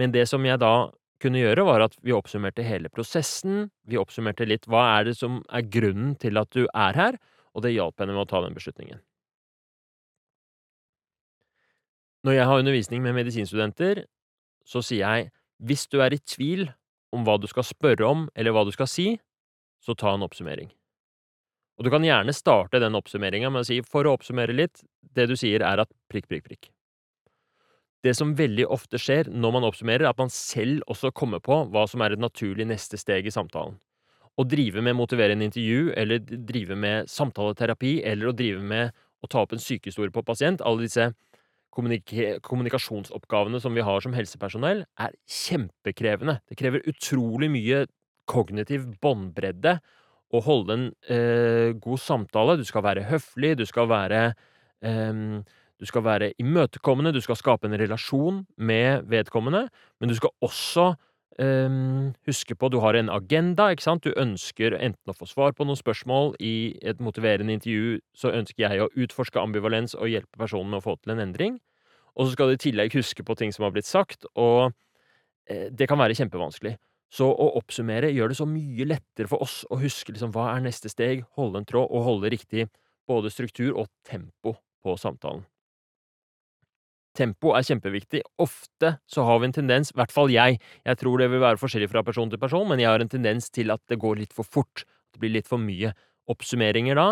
[0.00, 3.68] Men det som jeg da kunne gjøre, var at vi oppsummerte hele prosessen.
[3.84, 7.20] Vi oppsummerte litt hva er det som er grunnen til at du er her,
[7.52, 9.02] og det hjalp henne med å ta den beslutningen.
[12.24, 14.04] Når jeg har undervisning med medisinstudenter,
[14.68, 15.30] så sier jeg
[15.64, 16.68] hvis du er i tvil
[17.12, 19.08] om hva du skal spørre om eller hva du skal si,
[19.80, 20.70] så ta en oppsummering.
[21.80, 24.82] Og du kan gjerne starte den oppsummeringa med å si, for å oppsummere litt,
[25.16, 26.68] det du sier er at prikk, prikk, prikk.
[28.04, 31.62] Det som veldig ofte skjer når man oppsummerer, er at man selv også kommer på
[31.72, 33.78] hva som er et naturlig neste steg i samtalen.
[34.40, 39.42] Å drive med motiverende intervju, eller drive med samtaleterapi, eller å drive med å ta
[39.44, 41.10] opp en sykehistorie på pasient, alle disse
[41.70, 46.40] kommunikasjonsoppgavene som vi har som helsepersonell, er kjempekrevende.
[46.48, 47.84] Det krever utrolig mye
[48.30, 49.78] kognitiv båndbredde
[50.30, 52.58] og holde en eh, god samtale.
[52.60, 54.22] Du skal være høflig, du skal være
[54.86, 55.42] eh,
[55.80, 59.68] du skal være imøtekommende, du skal skape en relasjon med vedkommende,
[60.00, 60.90] men du skal også
[61.40, 64.04] um, huske på du har en agenda, ikke sant?
[64.04, 68.66] Du ønsker enten å få svar på noen spørsmål i et motiverende intervju, så ønsker
[68.66, 71.56] jeg å utforske ambivalens og hjelpe personen med å få til en endring.
[72.12, 75.66] Og så skal du i tillegg huske på ting som har blitt sagt, og uh,
[75.72, 76.76] det kan være kjempevanskelig.
[77.10, 80.62] Så å oppsummere gjør det så mye lettere for oss å huske liksom, hva er
[80.62, 82.68] neste steg, holde en tråd og holde riktig
[83.10, 84.54] både struktur og tempo
[84.84, 85.42] på samtalen.
[87.18, 88.20] Tempo er kjempeviktig.
[88.38, 91.58] Ofte så har vi en tendens, i hvert fall jeg, jeg tror det vil være
[91.58, 94.36] forskjellig fra person til person, men jeg har en tendens til at det går litt
[94.36, 95.90] for fort, det blir litt for mye.
[96.30, 97.08] Oppsummeringer da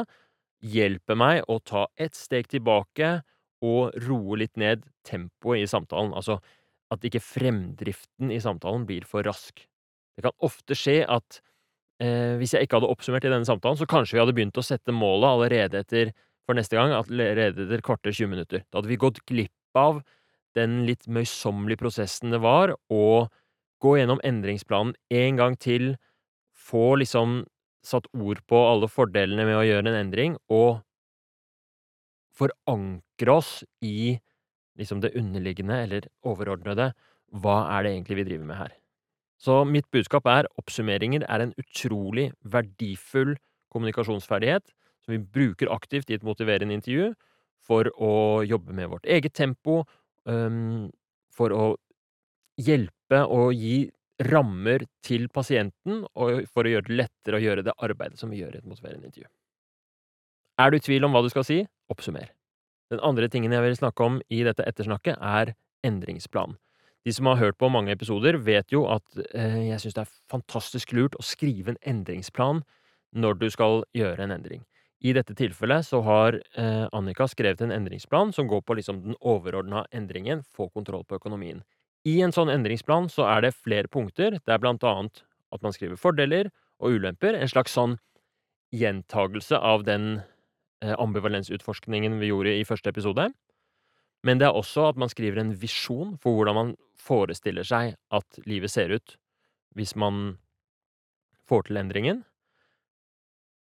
[0.63, 3.19] hjelper meg å ta ett steg tilbake
[3.67, 6.39] og roe litt ned tempoet i samtalen, altså
[6.95, 9.67] at ikke fremdriften i samtalen blir for rask.
[10.19, 11.39] Det kan ofte skje at
[12.03, 14.65] eh, hvis jeg ikke hadde oppsummert i denne samtalen, så kanskje vi hadde begynt å
[14.67, 16.11] sette målet allerede etter
[16.43, 18.65] for neste gang, allerede etter kvarter 20 minutter.
[18.67, 20.01] Da hadde vi gått glipp av
[20.59, 23.29] den litt møysommelige prosessen det var å
[23.79, 25.93] gå gjennom endringsplanen en gang til,
[26.51, 27.45] få liksom
[27.87, 30.83] satt ord på alle fordelene med å gjøre en endring, og
[32.35, 33.53] forankre oss
[33.87, 34.19] i
[34.79, 36.93] liksom det underliggende eller overordnede.
[37.39, 38.78] Hva er det egentlig vi driver med her?
[39.39, 43.37] Så mitt budskap er oppsummeringer er en utrolig verdifull
[43.73, 44.73] kommunikasjonsferdighet
[45.05, 47.13] som vi bruker aktivt i et motiverende intervju
[47.65, 49.83] for å jobbe med vårt eget tempo,
[50.25, 51.67] for å
[52.59, 53.89] hjelpe og gi
[54.29, 58.41] rammer til pasienten, og for å gjøre det lettere å gjøre det arbeidet som vi
[58.41, 59.29] gjør i et motiverende intervju.
[60.59, 61.61] Er du i tvil om hva du skal si?
[61.93, 62.33] Oppsummer.
[62.91, 65.55] Den andre tingen jeg vil snakke om i dette ettersnakket, er
[65.87, 66.57] endringsplan.
[67.07, 70.17] De som har hørt på mange episoder, vet jo at eh, jeg syns det er
[70.31, 72.65] fantastisk lurt å skrive en endringsplan
[73.17, 74.65] når du skal gjøre en endring.
[74.99, 79.19] I dette tilfellet så har eh, Annika skrevet en endringsplan som går på liksom den
[79.21, 81.63] overordna endringen, få kontroll på økonomien.
[82.09, 84.41] I en sånn endringsplan så er det flere punkter.
[84.43, 85.23] Det er blant annet
[85.55, 86.51] at man skriver fordeler
[86.83, 87.39] og ulemper.
[87.39, 87.97] En slags sånn
[88.75, 90.19] gjentagelse av den
[90.83, 93.31] eh, ambivalensutforskningen vi gjorde i første episode.
[94.27, 98.41] Men det er også at man skriver en visjon for hvordan man forestiller seg at
[98.49, 99.15] livet ser ut
[99.79, 100.39] hvis man
[101.49, 102.25] får til endringen.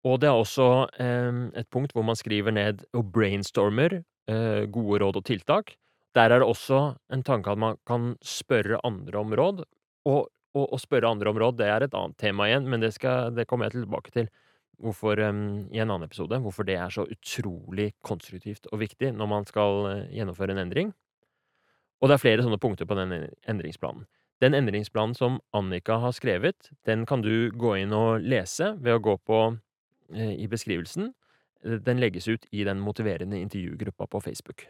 [0.07, 0.69] Og det er også
[1.01, 5.75] eh, et punkt hvor man skriver ned og brainstormer eh, gode råd og tiltak.
[6.15, 9.65] Der er det også en tanke at man kan spørre andre om råd.
[10.09, 13.35] Og, og spørre andre om råd, det er et annet tema igjen, men det, skal,
[13.35, 14.29] det kommer jeg tilbake til
[14.80, 16.39] hvorfor, um, i en annen episode.
[16.43, 20.93] Hvorfor det er så utrolig konstruktivt og viktig når man skal uh, gjennomføre en endring.
[21.99, 23.13] Og det er flere sånne punkter på den
[23.49, 24.07] endringsplanen.
[24.39, 29.03] Den endringsplanen som Annika har skrevet, den kan du gå inn og lese ved å
[29.03, 31.13] gå på uh, i beskrivelsen.
[31.59, 34.69] Den legges ut i den motiverende intervjugruppa på Facebook.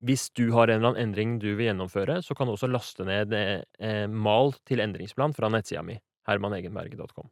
[0.00, 3.04] Hvis du har en eller annen endring du vil gjennomføre, så kan du også laste
[3.04, 7.28] ned eh, mal til endringsplan fra nettsida mi, hermanegenberget.com.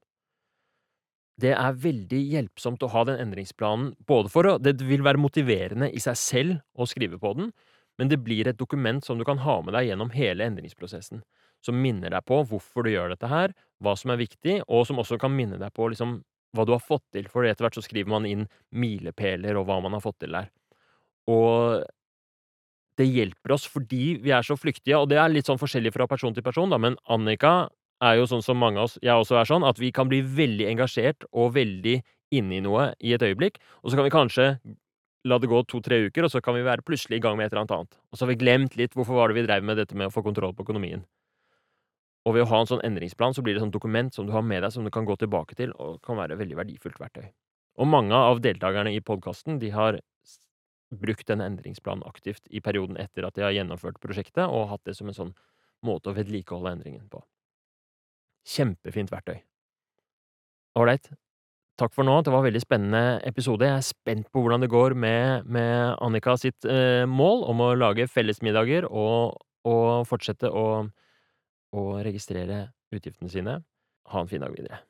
[1.38, 5.90] Det er veldig hjelpsomt å ha den endringsplanen, både for å Det vil være motiverende
[5.94, 7.52] i seg selv å skrive på den,
[7.98, 11.22] men det blir et dokument som du kan ha med deg gjennom hele endringsprosessen.
[11.62, 14.98] Som minner deg på hvorfor du gjør dette her, hva som er viktig, og som
[14.98, 16.20] også kan minne deg på liksom
[16.56, 19.80] hva du har fått til, for etter hvert så skriver man inn milepæler og hva
[19.84, 20.50] man har fått til der.
[21.28, 21.84] Og
[22.98, 26.08] det hjelper oss fordi vi er så flyktige, og det er litt sånn forskjellig fra
[26.10, 27.68] person til person, da, men Annika
[28.04, 30.20] er jo sånn som mange av oss, jeg også er sånn, at vi kan bli
[30.22, 31.98] veldig engasjert og veldig
[32.38, 34.46] inne i noe i et øyeblikk, og så kan vi kanskje
[35.28, 37.52] la det gå to-tre uker, og så kan vi være plutselig i gang med et
[37.52, 37.98] eller annet annet.
[38.10, 40.14] Og så har vi glemt litt hvorfor var det vi drev med dette med å
[40.14, 41.02] få kontroll på økonomien.
[42.28, 44.32] Og ved å ha en sånn endringsplan, så blir det et sånt dokument som du
[44.34, 47.00] har med deg, som du kan gå tilbake til, og kan være et veldig verdifullt
[47.00, 47.26] verktøy.
[47.78, 50.00] Og mange av deltakerne i podkasten, de har
[50.94, 54.96] brukt denne endringsplanen aktivt i perioden etter at de har gjennomført prosjektet, og hatt det
[54.98, 55.34] som en sånn
[55.84, 57.22] måte å vedlikeholde endringen på.
[58.48, 59.40] Kjempefint verktøy.
[60.78, 61.10] Ålreit.
[61.78, 62.16] Takk for nå.
[62.26, 63.66] Det var en veldig spennende episode.
[63.68, 67.72] Jeg er spent på hvordan det går med, med Annika sitt eh, mål om å
[67.78, 69.38] lage fellesmiddager og,
[69.68, 70.66] og fortsette å,
[71.70, 73.60] å registrere utgiftene sine.
[74.10, 74.82] Ha en fin dag videre.